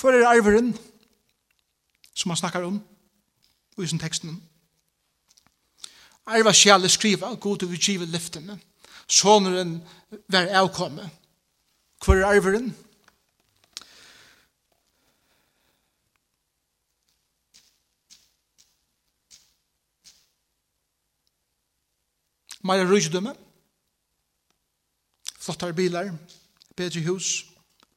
Hvor 0.00 0.10
er 0.10 0.26
arveren 0.26 0.78
som 2.14 2.30
han 2.30 2.36
snakkar 2.36 2.62
om 2.62 2.80
i 3.78 3.86
sin 3.86 3.98
teksten? 3.98 4.42
Arva 6.26 6.52
skjale 6.52 6.88
skriva, 6.88 7.34
god 7.34 7.62
og 7.62 7.74
utgive 7.74 8.06
lyftene. 8.06 8.60
Sonen 9.08 9.80
vær 10.28 10.54
avkomme. 10.62 11.10
Hvor 12.04 12.14
er 12.16 12.26
arveren? 12.26 12.76
Meira 22.62 22.84
rujtdømme 22.84 23.49
flottare 25.50 25.74
bilar, 25.74 26.12
bedre 26.76 27.00
hus, 27.00 27.46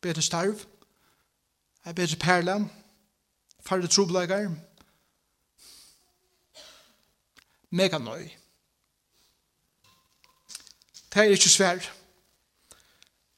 bedre 0.02 0.22
starv, 0.22 0.56
bedre 1.96 2.16
perla, 2.16 2.58
færre 3.62 3.88
troblegar, 3.88 4.50
mega 7.70 7.98
nøy. 7.98 8.26
Det 11.13 11.22
er 11.22 11.36
ikke 11.36 11.50
svær. 11.50 11.86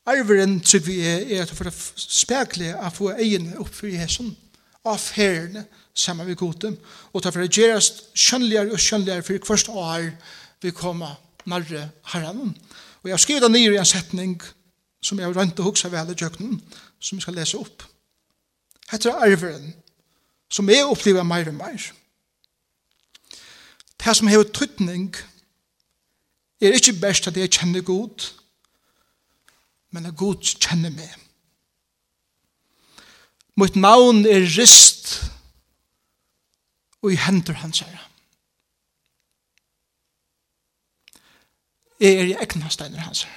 Arveren 0.06 0.62
tror 0.62 0.80
vi 0.86 0.99
er 1.01 1.28
er 1.36 1.43
at 1.43 1.51
for 1.51 1.67
å 1.67 1.75
spekle 1.99 2.71
å 2.78 2.89
få 2.93 3.12
egene 3.19 3.60
opp 3.60 3.73
for 3.73 3.91
Jesus, 3.91 4.32
av 4.86 5.01
herrene 5.17 5.65
sammen 5.93 6.28
med 6.28 6.38
godet, 6.38 6.78
og 7.12 7.23
ta 7.23 7.34
for 7.34 7.43
å 7.43 7.51
gjøre 7.51 7.82
oss 7.82 7.91
skjønneligere 8.13 8.71
og 8.71 8.80
skjønneligere 8.80 9.28
for 9.28 9.47
hvert 9.49 9.69
år 9.69 10.12
vi 10.62 10.71
kommer 10.71 11.17
nærre 11.45 11.89
herren. 12.13 12.54
Og 12.94 12.94
Og 13.05 13.09
jeg 13.09 13.13
har 13.13 13.21
skrivet 13.21 13.41
det 13.41 13.51
ned 13.51 13.73
i 13.73 13.77
en 13.77 13.85
setning 13.85 14.31
som 15.05 15.19
jeg 15.19 15.27
har 15.27 15.35
rønt 15.37 15.59
og 15.61 15.67
huksa 15.67 15.91
vel 15.93 16.09
i 16.09 16.15
kjøkkenen, 16.17 16.55
som 16.97 17.19
jeg 17.19 17.21
skal 17.21 17.35
lese 17.37 17.59
opp. 17.59 17.83
Hette 18.89 19.11
er 19.11 19.27
arveren, 19.27 19.75
som 20.49 20.69
jeg 20.73 20.87
opplever 20.89 21.21
mer 21.21 21.51
og 21.51 21.53
mer. 21.59 21.85
Det 24.01 24.15
som 24.17 24.27
har 24.27 24.47
trytning 24.49 25.13
er 26.57 26.73
ikke 26.79 26.95
best 27.03 27.29
at 27.29 27.37
jeg 27.37 27.53
kjenner 27.53 27.85
god, 27.85 28.25
men 29.93 30.09
at 30.09 30.17
god 30.17 30.41
kjenner 30.41 30.89
meg. 30.89 31.13
Mitt 33.53 33.77
navn 33.77 34.25
er 34.25 34.49
rist 34.57 35.19
og 37.05 37.13
i 37.13 37.21
hender 37.21 37.61
hans 37.61 37.85
herre. 37.85 38.01
Jeg 41.99 42.13
er 42.13 42.23
i 42.23 42.34
egna 42.34 42.69
steiner 42.69 42.99
hans. 42.99 43.27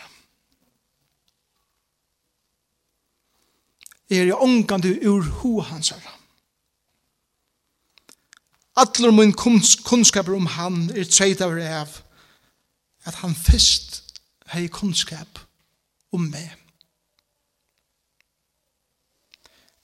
Jeg 4.11 4.18
er 4.18 4.31
i 4.31 4.33
ångande 4.33 4.99
ur 5.07 5.23
ho 5.23 5.61
hans. 5.61 5.92
Atler 8.77 9.11
min 9.11 9.33
kunnskaper 9.85 10.35
om 10.35 10.47
han 10.47 10.90
er 10.90 11.05
treit 11.05 11.40
av 11.40 11.55
rev 11.55 11.99
at 13.07 13.14
han 13.23 13.35
fyrst 13.35 14.03
hei 14.53 14.66
kunnskap 14.73 15.38
om 16.12 16.29
meg. 16.33 16.55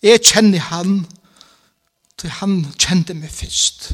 Jeg 0.03 0.21
kjenner 0.21 0.61
han 0.71 1.05
til 2.21 2.33
han 2.41 2.59
kjente 2.79 3.15
meg 3.17 3.33
fyrst. 3.33 3.93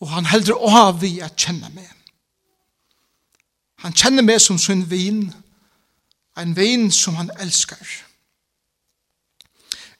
Og 0.00 0.10
han 0.12 0.28
heldur 0.28 0.60
av 0.68 1.00
vi 1.00 1.18
at 1.24 1.38
kjenne 1.40 1.70
meg. 1.74 1.95
Han 3.84 3.94
kjenner 3.96 4.24
meg 4.24 4.40
som 4.40 4.58
sin 4.58 4.84
vin, 4.90 5.26
en 6.36 6.54
vin 6.56 6.90
som 6.92 7.16
han 7.16 7.30
elskar. 7.40 7.84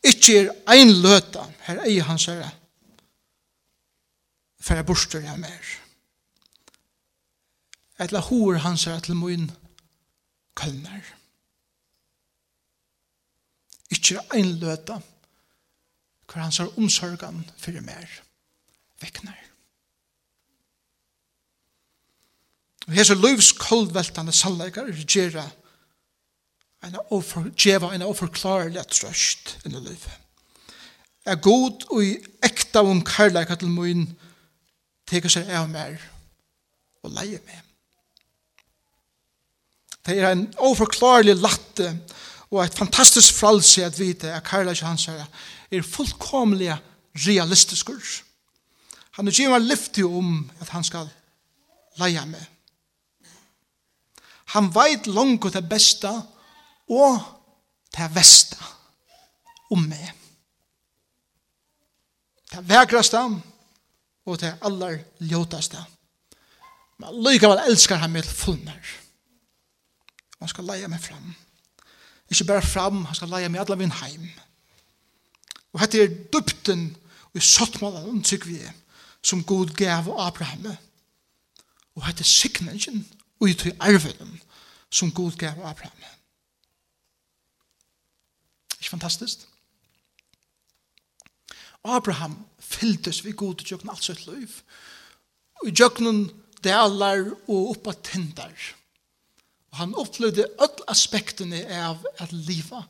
Ikke 0.06 0.38
er 0.38 0.52
ein 0.70 0.92
løta, 1.02 1.44
her 1.66 1.82
eier 1.84 2.06
han 2.06 2.20
herre, 2.26 2.50
for 4.60 4.78
jeg 4.78 4.86
borster 4.86 5.24
jeg 5.24 5.40
mer. 5.40 5.72
Et 8.00 8.12
la 8.12 8.20
hår 8.20 8.60
hans 8.64 8.84
herre 8.84 9.00
til 9.00 9.16
min 9.16 9.48
kølner. 10.56 11.04
Ikke 13.90 14.18
er 14.20 14.36
ein 14.36 14.56
løta, 14.60 15.00
hver 16.26 16.42
hans 16.42 16.60
herre 16.60 16.76
omsorgan 16.76 17.44
for 17.58 17.80
mer 17.80 18.20
vekner. 19.00 19.36
Og 22.86 22.94
hese 22.94 23.16
løvs 23.18 23.50
koldveltande 23.58 24.32
sannleikar 24.34 24.92
gjerra 25.02 25.46
en 26.86 26.98
offer, 27.10 27.48
djeva 27.58 27.90
en 27.94 28.04
overklarelig 28.06 28.84
trøst 28.92 29.56
inn 29.66 29.74
i 29.74 29.82
livet. 29.82 30.12
Er 31.26 31.40
god 31.42 31.88
og 31.90 32.04
i 32.04 32.12
ekta 32.46 32.84
om 32.86 33.02
karlæka 33.02 33.56
til 33.58 33.72
min 33.74 34.06
teker 35.10 35.32
seg 35.32 35.50
av 35.50 35.66
mer 35.70 35.98
og 37.02 37.10
leie 37.16 37.40
meg. 37.42 37.62
Det 40.06 40.20
er 40.20 40.30
en 40.30 40.46
overklarelig 40.62 41.34
latte 41.40 41.90
og 42.52 42.60
et 42.62 42.78
fantastisk 42.78 43.34
fralse 43.34 43.82
at 43.82 43.98
vite 43.98 44.30
at 44.30 44.46
kærleika 44.46 44.86
hans 44.86 45.08
er 45.10 45.82
fullkomlig 45.82 46.70
realistisk. 47.26 47.90
Han 49.18 49.26
er 49.26 49.34
givet 49.34 49.66
lyftig 49.66 50.04
om 50.06 50.44
at 50.60 50.70
han 50.70 50.86
skal 50.86 51.10
leie 51.98 52.22
meg 52.30 52.52
Han 54.56 54.70
veit 54.72 55.06
langt 55.06 55.44
det 55.52 55.64
beste 55.68 56.10
og 56.88 57.18
det 57.92 58.06
beste 58.14 58.56
om 59.70 59.82
meg. 59.84 60.12
Det 62.52 62.62
vekraste 62.64 63.20
og 64.26 64.38
det 64.40 64.54
aller 64.64 65.02
ljotaste. 65.20 65.82
Men 66.96 67.18
likevel 67.26 67.60
elskar 67.66 68.00
han 68.00 68.14
meg 68.14 68.24
til 68.24 68.38
fullmer. 68.38 68.94
Han 70.40 70.48
skal 70.48 70.68
leie 70.70 70.88
meg 70.88 71.02
fram. 71.04 71.34
Ikke 72.30 72.48
bare 72.48 72.64
fram, 72.64 73.04
han 73.04 73.18
skal 73.18 73.30
leie 73.34 73.50
meg 73.52 73.60
alle 73.60 73.76
min 73.80 73.92
heim. 74.00 74.24
Og 75.74 75.82
dette 75.82 76.00
er 76.00 76.16
dupten 76.32 76.88
og 77.34 77.42
sottmålen 77.42 78.08
om 78.08 78.22
vi 78.46 78.62
er, 78.64 78.72
som 79.22 79.44
god 79.44 79.74
gav 79.76 80.08
Abraham. 80.16 80.70
Og 81.96 82.06
dette 82.06 82.24
er 82.24 82.32
sikningen 82.32 83.04
og 83.40 83.50
i 83.50 83.54
tog 83.54 83.72
som 84.96 85.12
Gud 85.12 85.36
gav 85.36 85.60
Abraham. 85.64 86.04
Ikke 88.78 88.90
fantastisk? 88.90 89.44
Abraham 91.84 92.36
fylltes 92.58 93.24
vi 93.24 93.32
god 93.32 93.54
til 93.60 93.74
jøkken 93.74 93.92
alt 93.92 94.04
sitt 94.04 94.26
liv. 94.26 94.48
Og 95.62 95.70
jøkken 95.70 96.30
delar 96.64 97.22
og 97.46 97.70
oppa 97.74 97.94
tindar. 98.02 98.52
Og 99.70 99.80
han 99.82 99.94
opplevde 99.94 100.48
alle 100.58 100.88
aspektene 100.88 101.62
av 101.66 102.04
at 102.18 102.32
livet, 102.32 102.84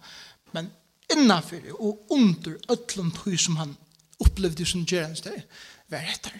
men 0.55 0.71
innanfyrir 1.13 1.75
og 1.75 2.07
under 2.11 2.57
öllum 2.73 3.11
tog 3.15 3.39
som 3.41 3.59
han 3.61 3.77
opplevde 4.23 4.67
som 4.67 4.87
gjerensdag, 4.87 5.43
var 5.91 6.07
etter. 6.15 6.39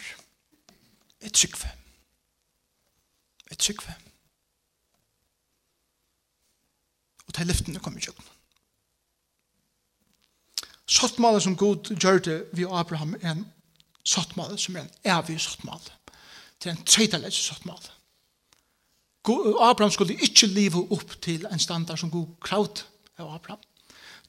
Et 1.21 1.37
sykve. 1.37 1.69
Et 3.51 3.63
sykve. 3.63 3.91
Et 3.91 3.95
sykve. 3.95 3.95
og 7.27 7.35
til 7.35 7.47
lyftene 7.47 7.83
kom 7.83 7.97
i 7.99 8.05
kjøkken. 8.05 8.33
Sottmalen 10.87 11.43
som 11.43 11.57
Gud 11.59 11.91
gjør 11.99 12.19
det 12.23 12.39
ved 12.53 12.71
Abraham 12.71 13.17
er 13.21 13.31
en 13.35 13.47
sottmal 14.07 14.59
som 14.59 14.77
er 14.77 14.87
en 14.87 15.19
evig 15.19 15.41
sottmal. 15.43 15.83
Det 16.63 16.71
er 16.71 16.77
en 16.77 16.87
tredjelegg 16.87 17.35
sottmal. 17.35 17.83
Abraham 19.27 19.91
skulle 19.91 20.15
ikke 20.23 20.47
leve 20.47 20.85
opp 20.95 21.17
til 21.23 21.47
en 21.51 21.59
standard 21.59 21.99
som 21.99 22.11
Gud 22.11 22.37
kraut 22.41 22.87
av 23.19 23.35
Abraham. 23.35 23.63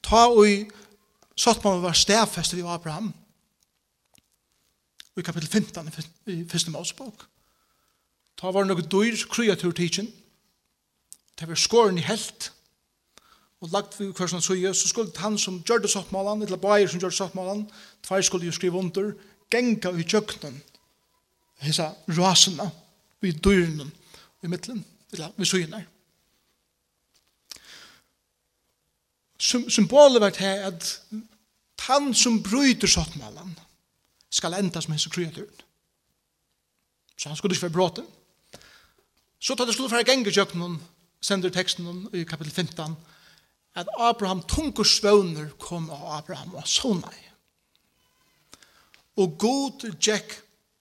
Ta 0.02 0.26
og 0.26 0.72
sottmalen 1.38 1.82
var 1.82 1.94
stedfestet 1.94 2.58
ved 2.58 2.70
Abraham 2.70 3.12
i 5.18 5.22
kapittel 5.22 5.50
15 5.50 5.88
i 6.26 6.44
første 6.48 6.70
målsbok. 6.70 7.26
Ta 8.38 8.50
var 8.54 8.66
noe 8.66 8.82
dyr 8.82 9.16
kreatur 9.30 9.72
teaching. 9.74 10.08
Det 11.38 11.48
var 11.48 11.58
skåren 11.58 11.98
i 11.98 12.06
helt 12.06 12.52
og 13.60 13.70
lagt 13.72 13.96
vi 14.00 14.06
hver 14.14 14.30
som 14.30 14.40
søye, 14.40 14.74
så 14.74 14.88
skulle 14.88 15.12
han 15.18 15.38
som 15.38 15.62
gjør 15.66 15.82
det 15.82 15.90
sottmålen, 15.90 16.42
eller 16.42 16.60
bare 16.62 16.88
som 16.88 17.00
gjør 17.00 17.10
det 17.10 17.18
sottmålen, 17.18 17.64
tvær 18.06 18.22
skulle 18.22 18.46
jo 18.46 18.54
skrive 18.54 18.78
under, 18.78 19.12
genga 19.50 19.90
i 19.98 20.04
kjøkkenen, 20.06 20.60
hessa 21.64 21.90
rasene, 22.14 22.70
vi 23.20 23.32
dyrene, 23.32 23.90
i 24.42 24.46
midtelen, 24.46 24.84
eller 25.12 25.32
vi 25.36 25.48
søyene. 25.48 25.82
Symbolet 29.38 30.22
vært 30.22 30.38
her 30.42 30.68
at 30.68 30.92
han 31.88 32.12
som 32.14 32.42
bryter 32.42 32.90
sottmålen, 32.90 33.56
skal 34.30 34.54
enda 34.58 34.80
som 34.84 34.92
hessa 34.92 35.10
kreaturen. 35.10 35.64
Så 37.18 37.30
han 37.30 37.36
skulle 37.38 37.56
ikke 37.56 37.66
være 37.66 37.74
bråte. 37.74 38.02
Så 39.40 39.54
tar 39.54 39.66
det 39.66 39.74
skulle 39.74 39.90
fra 39.90 40.04
genga 40.06 40.28
i 40.28 40.34
kjøkkenen, 40.34 40.76
sender 41.24 41.50
teksten 41.50 42.04
i 42.14 42.22
kapittel 42.28 42.52
15, 42.52 42.94
at 43.78 43.88
Abraham 43.98 44.42
tungur 44.42 44.86
svøvner 44.86 45.52
kom 45.62 45.90
av 45.94 46.04
Abraham 46.18 46.56
og 46.58 46.66
sånne. 46.66 47.12
Og 49.18 49.34
god 49.38 49.86
gikk 49.98 50.34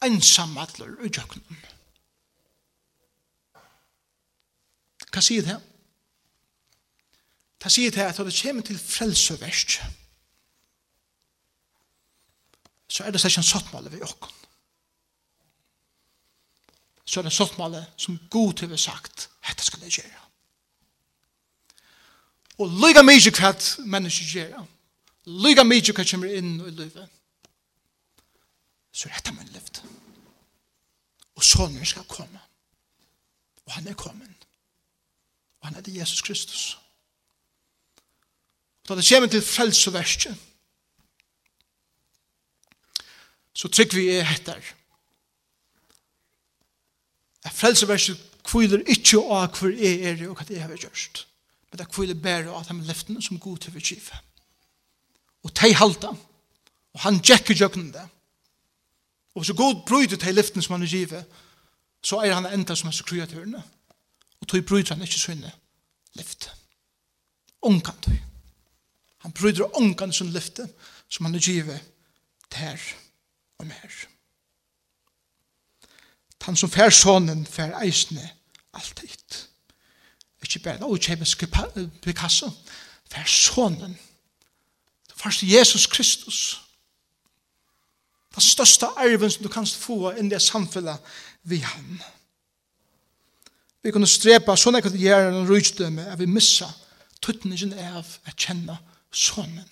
ensamallar 0.06 0.98
i 1.06 1.10
jøknen. 1.10 1.62
Hva 5.08 5.24
sier 5.24 5.46
det? 5.46 5.58
Det 7.58 7.72
sier 7.74 7.94
det 7.94 8.06
at 8.06 8.20
det 8.22 8.36
kommer 8.38 8.66
til 8.66 8.78
frelseverst, 8.80 9.80
så 12.88 13.04
er 13.04 13.12
det 13.12 13.22
slik 13.22 13.40
en 13.40 13.46
sottmale 13.46 13.92
ved 13.92 14.06
åkken. 14.06 14.36
Så 17.04 17.20
er 17.20 17.26
det 17.26 17.32
en 17.32 17.40
sottmale 17.40 17.82
som 17.98 18.20
god 18.30 18.54
til 18.62 18.78
sagt, 18.80 19.30
dette 19.48 19.66
skal 19.66 19.84
jeg 19.84 20.00
gjøre. 20.00 20.27
Og 22.58 22.72
lyga 22.82 23.04
mykje 23.06 23.34
hva 23.38 23.52
menneske 23.86 24.26
gjør. 24.32 24.66
Lyga 25.28 25.66
mykje 25.68 25.94
hva 25.94 26.06
kommer 26.10 26.34
inn 26.34 26.58
i 26.62 26.74
livet. 26.74 27.14
Så 28.92 29.10
er 29.10 29.20
dette 29.20 29.36
min 29.36 29.54
liv. 29.54 29.64
Og 31.38 31.46
sånne 31.46 31.86
skal 31.86 32.08
komme. 32.10 32.42
Og 33.68 33.76
han 33.76 33.88
er 33.88 33.94
kommet. 34.00 34.48
Og 35.62 35.70
han 35.70 35.78
er 35.78 35.86
det 35.86 35.96
Jesus 35.96 36.22
Kristus. 36.22 36.78
Og 38.82 38.90
da 38.90 38.96
det 38.96 39.10
kommer 39.10 39.30
til 39.30 39.42
frelseverset, 39.42 40.38
så 43.54 43.68
trykker 43.68 43.98
vi 43.98 44.10
er 44.16 44.30
etter. 44.32 44.64
At 47.44 47.54
frelseverset 47.54 48.22
kviler 48.48 48.86
ikke 48.88 49.20
av 49.20 49.50
hver 49.60 49.76
er 49.76 50.24
og 50.30 50.38
hva 50.38 50.46
det 50.48 50.62
er 50.62 50.72
vi 50.72 50.80
gjørst 50.86 51.28
og 51.78 51.86
det 51.86 51.94
kvile 51.94 52.16
bære 52.16 52.54
at 52.60 52.68
han 52.68 52.82
løftene 52.84 53.22
som 53.22 53.40
god 53.40 53.58
til 53.58 53.74
vi 53.76 53.80
kjive. 53.80 54.18
Og 55.44 55.54
tei 55.54 55.72
halta. 55.74 56.10
og 56.94 57.00
han 57.00 57.20
tjekker 57.22 57.54
jøkken 57.54 57.92
det. 57.94 58.08
Og 59.36 59.46
så 59.46 59.54
god 59.54 59.86
bryter 59.86 60.18
tei 60.18 60.32
løftene 60.34 60.64
som 60.64 60.74
han 60.74 60.84
er 60.84 60.90
kjive, 60.90 61.26
så 62.02 62.18
er 62.26 62.34
han 62.34 62.46
enda 62.46 62.76
som 62.76 62.88
hans 62.88 63.02
kreatørene. 63.02 63.64
Og 64.42 64.48
tog 64.48 64.66
bryter 64.66 64.96
han 64.96 65.04
ikke 65.04 65.20
sånne 65.20 65.52
left. 66.18 66.50
Ongan 67.62 68.02
tog. 68.02 68.18
Han 69.18 69.32
bryter 69.32 69.78
ongan 69.78 70.14
sin 70.14 70.34
lefte 70.34 70.66
som 71.10 71.26
han 71.26 71.36
er 71.36 71.40
kjive 71.40 71.80
der 72.52 72.82
og 73.60 73.68
mer. 73.68 73.94
Han 76.48 76.56
som 76.56 76.72
fær 76.72 76.90
sonen 76.90 77.46
fær 77.46 77.76
eisne 77.84 78.24
alltid. 78.74 79.48
Ikke 80.48 80.64
bare 80.64 80.80
noe 80.80 81.00
kjemiske 81.00 81.48
Picasso. 82.02 82.50
Det 83.12 83.20
er 83.20 83.28
sånnen. 83.28 83.98
Det 85.08 85.16
var 85.24 85.36
Jesus 85.42 85.88
Kristus. 85.88 86.62
Den 88.36 88.42
største 88.42 88.86
arven 88.86 89.32
som 89.32 89.44
du 89.44 89.50
kan 89.50 89.68
få 89.68 90.14
inn 90.16 90.32
i 90.32 90.40
samfunnet 90.40 91.04
vi 91.44 91.58
han. 91.60 92.02
Vi 93.84 93.92
kunne 93.92 94.08
strepa 94.08 94.56
sånn 94.56 94.80
at 94.80 94.88
vi 94.94 95.08
gjør 95.08 95.32
en 95.32 95.50
rydstømme 95.50 96.06
at 96.12 96.20
vi 96.20 96.30
missa 96.30 96.70
tuttningen 97.24 97.74
av 97.74 98.08
å 98.28 98.36
kjenne 98.36 98.78
sonen. 99.12 99.66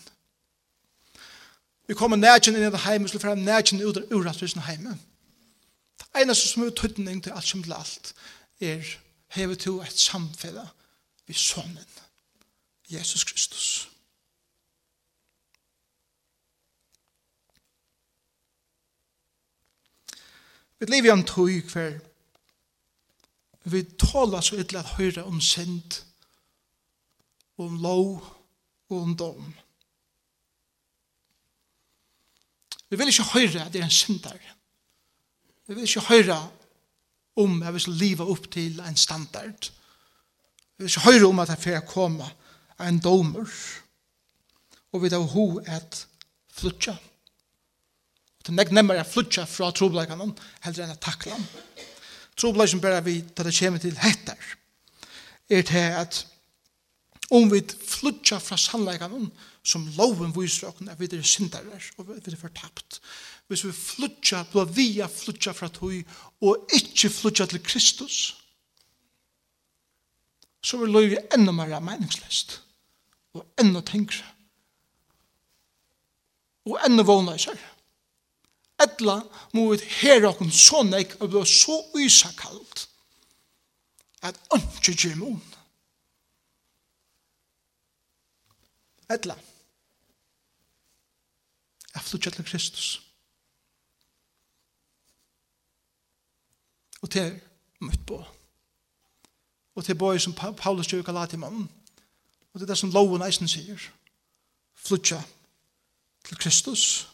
Vi 1.86 1.94
kommer 1.94 2.18
nærkjen 2.18 2.58
inn 2.58 2.66
i 2.66 2.72
det 2.74 2.84
heime, 2.88 3.08
så 3.08 3.20
får 3.22 3.36
vi 3.36 3.46
nærkjen 3.46 3.84
ut 3.84 4.00
av 4.02 4.12
urattvisen 4.12 4.66
heime. 4.66 4.98
Det 6.02 6.24
eneste 6.24 6.50
som 6.50 6.64
er 6.66 6.74
tuttning 6.74 7.22
til 7.24 7.36
alt 7.36 7.48
som 7.48 7.64
til 7.64 7.76
alt 7.76 8.14
er 8.60 8.96
hever 9.36 9.56
to 9.56 9.82
et 9.82 10.00
samfella 10.00 10.68
vi 11.28 11.34
sonen, 11.34 11.86
Jesus 12.90 13.24
Kristus. 13.24 13.90
Vi 20.80 20.86
lever 20.86 21.10
i 21.10 21.14
en 21.20 21.26
tog 21.26 21.50
hver 21.50 22.00
vi 23.66 23.84
tåler 23.98 24.42
så 24.42 24.60
ytterlig 24.62 24.80
at 24.80 24.96
høyre 24.98 25.24
om 25.26 25.40
synd 25.42 26.02
om 27.58 27.78
lov 27.82 28.20
og 28.90 28.98
om 29.02 29.16
dom. 29.18 29.54
Vi 32.90 32.98
vil 33.00 33.10
ikke 33.10 33.32
høyre 33.32 33.66
at 33.66 33.74
det 33.74 33.82
er 33.82 33.88
en 33.88 33.92
syndar. 33.92 34.38
Vi 35.66 35.74
vil 35.74 35.88
ikke 35.88 36.06
høyre 36.12 36.38
om 37.36 37.62
jeg 37.64 37.76
vil 37.76 37.98
leve 38.00 38.28
opp 38.32 38.48
til 38.52 38.80
en 38.80 38.98
standard. 38.98 39.70
Jeg 40.76 40.84
vil 40.84 40.92
ikke 40.92 41.08
høre 41.08 41.30
om 41.30 41.42
at 41.44 41.52
jeg 41.54 41.64
får 41.64 41.88
komme 41.90 42.28
en 42.80 43.00
domer. 43.00 43.50
Og 44.94 45.04
vi 45.04 45.12
tar 45.12 45.24
ho 45.34 45.46
et 45.60 46.06
flutja. 46.56 46.96
Det 48.40 48.54
er 48.54 48.60
nek 48.60 48.72
nemmere 48.76 49.02
jeg 49.02 49.10
flutja 49.10 49.44
fra 49.50 49.72
trobleikene 49.74 50.30
heller 50.64 50.86
enn 50.86 50.94
jeg 50.94 51.02
takla. 51.04 51.38
Trobleikene 52.38 52.84
bare 52.84 53.04
vi 53.04 53.18
tar 53.36 53.48
det 53.48 53.56
kommer 53.58 53.82
til 53.82 53.98
hettar. 54.00 54.52
Er 55.50 55.66
til 55.66 55.92
at 55.98 56.22
om 57.34 57.50
vi 57.50 57.62
flutja 57.66 58.38
fra 58.38 58.58
sannleikene 58.60 59.26
som 59.66 59.88
loven 59.98 60.34
viser 60.36 60.70
oss 60.70 60.84
at 60.86 61.00
vi 61.00 61.10
er 61.10 61.26
syndere, 61.26 61.80
og 61.98 62.12
vi 62.12 62.20
er 62.22 62.38
fortapt 62.38 63.00
hvis 63.48 63.66
vi 63.66 63.72
flutja, 63.72 64.44
blå 64.52 64.66
via 64.66 65.08
flutja 65.12 65.54
fra 65.54 65.70
tog, 65.70 65.94
og 66.42 66.74
ikkje 66.74 67.12
flutja 67.14 67.46
til 67.50 67.62
Kristus, 67.64 68.18
så 70.66 70.80
vil 70.82 70.96
løyvi 70.96 71.20
enda 71.36 71.54
mer 71.54 71.78
meningslest, 71.80 72.58
og 73.38 73.46
enda 73.62 73.84
tengre, 73.86 74.26
og 76.66 76.80
enda 76.88 77.06
vånleiser. 77.06 77.60
Etla 78.82 79.20
må 79.54 79.70
vi 79.72 79.86
hera 80.02 80.34
okkur 80.34 80.50
så 80.52 80.82
nek, 80.84 81.14
og 81.22 81.30
blå 81.32 81.46
så 81.48 81.78
usakalt, 81.96 82.88
at 84.26 84.42
ønske 84.58 84.96
gjermon. 84.98 85.44
Etla, 89.14 89.38
jeg 91.94 92.08
flutja 92.10 92.34
til 92.34 92.48
Kristus. 92.50 93.05
Og 97.06 97.10
til 97.12 97.22
er 97.22 97.36
møtt 97.86 98.02
på. 98.08 98.18
Og 99.76 99.86
til 99.86 100.02
er 100.02 100.18
som 100.18 100.34
Paulus 100.34 100.88
gjør 100.88 101.34
i 101.34 101.38
mannen. 101.38 101.70
Og 102.54 102.60
til 102.60 102.68
det 102.68 102.78
som 102.78 102.90
loven 102.90 103.22
eisen 103.22 103.48
sier. 103.48 103.78
Flutja 104.74 105.20
til 106.26 106.38
Kristus. 106.38 107.12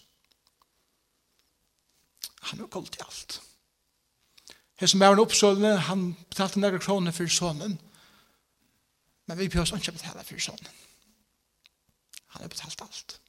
Han 2.41 2.61
er 2.61 2.71
koldt 2.71 2.95
i 2.95 3.03
alt. 3.03 3.41
Her 4.79 4.87
som 4.87 5.01
er 5.01 5.11
en 5.11 5.19
oppsålende, 5.19 5.77
han 5.77 6.15
betalte 6.29 6.59
nære 6.59 6.79
kroner 6.79 7.11
for 7.11 7.27
sonen. 7.27 7.79
Men 9.25 9.37
vi 9.37 9.47
behøver 9.47 9.75
ikke 9.75 9.91
betale 9.91 10.23
for 10.23 10.39
sonen. 10.39 10.73
Han 12.27 12.41
har 12.41 12.47
betalt 12.47 12.81
alt. 12.81 13.21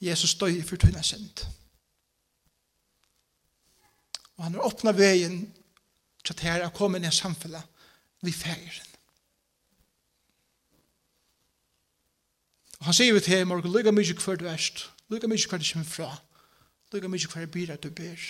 Jesus 0.00 0.34
døy 0.34 0.62
for 0.62 0.76
tøyne 0.76 1.02
synd. 1.02 1.59
Og 4.40 4.46
han 4.46 4.54
har 4.56 4.64
åpnet 4.64 4.96
veien 4.96 5.34
til 6.24 6.32
at 6.32 6.40
her 6.40 6.62
er 6.64 6.72
kommet 6.72 7.02
ned 7.04 7.12
samfunnet 7.12 7.60
vi 8.24 8.32
feiren. 8.32 8.86
Og 12.78 12.88
han 12.88 12.96
sier 12.96 13.12
vi 13.12 13.20
til 13.20 13.36
ham, 13.36 13.50
morgen, 13.50 13.68
lykke 13.68 13.92
mye 13.92 14.16
hver 14.16 14.40
du 14.40 14.46
erst, 14.48 14.86
lykke 15.12 15.28
mye 15.28 15.44
hver 15.44 15.60
du 15.60 15.66
kommer 15.68 15.90
fra, 15.90 16.08
lykke 16.94 17.10
mye 17.12 17.28
hver 17.34 17.50
bira 17.52 17.76
du 17.76 17.90
ber. 17.92 18.24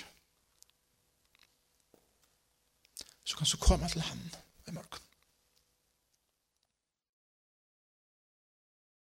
Så 3.23 3.39
kan 3.39 3.47
du 3.47 3.63
komme 3.63 3.89
til 3.95 4.03
ham 4.03 4.27
i 4.67 4.75
morgen. 4.75 5.10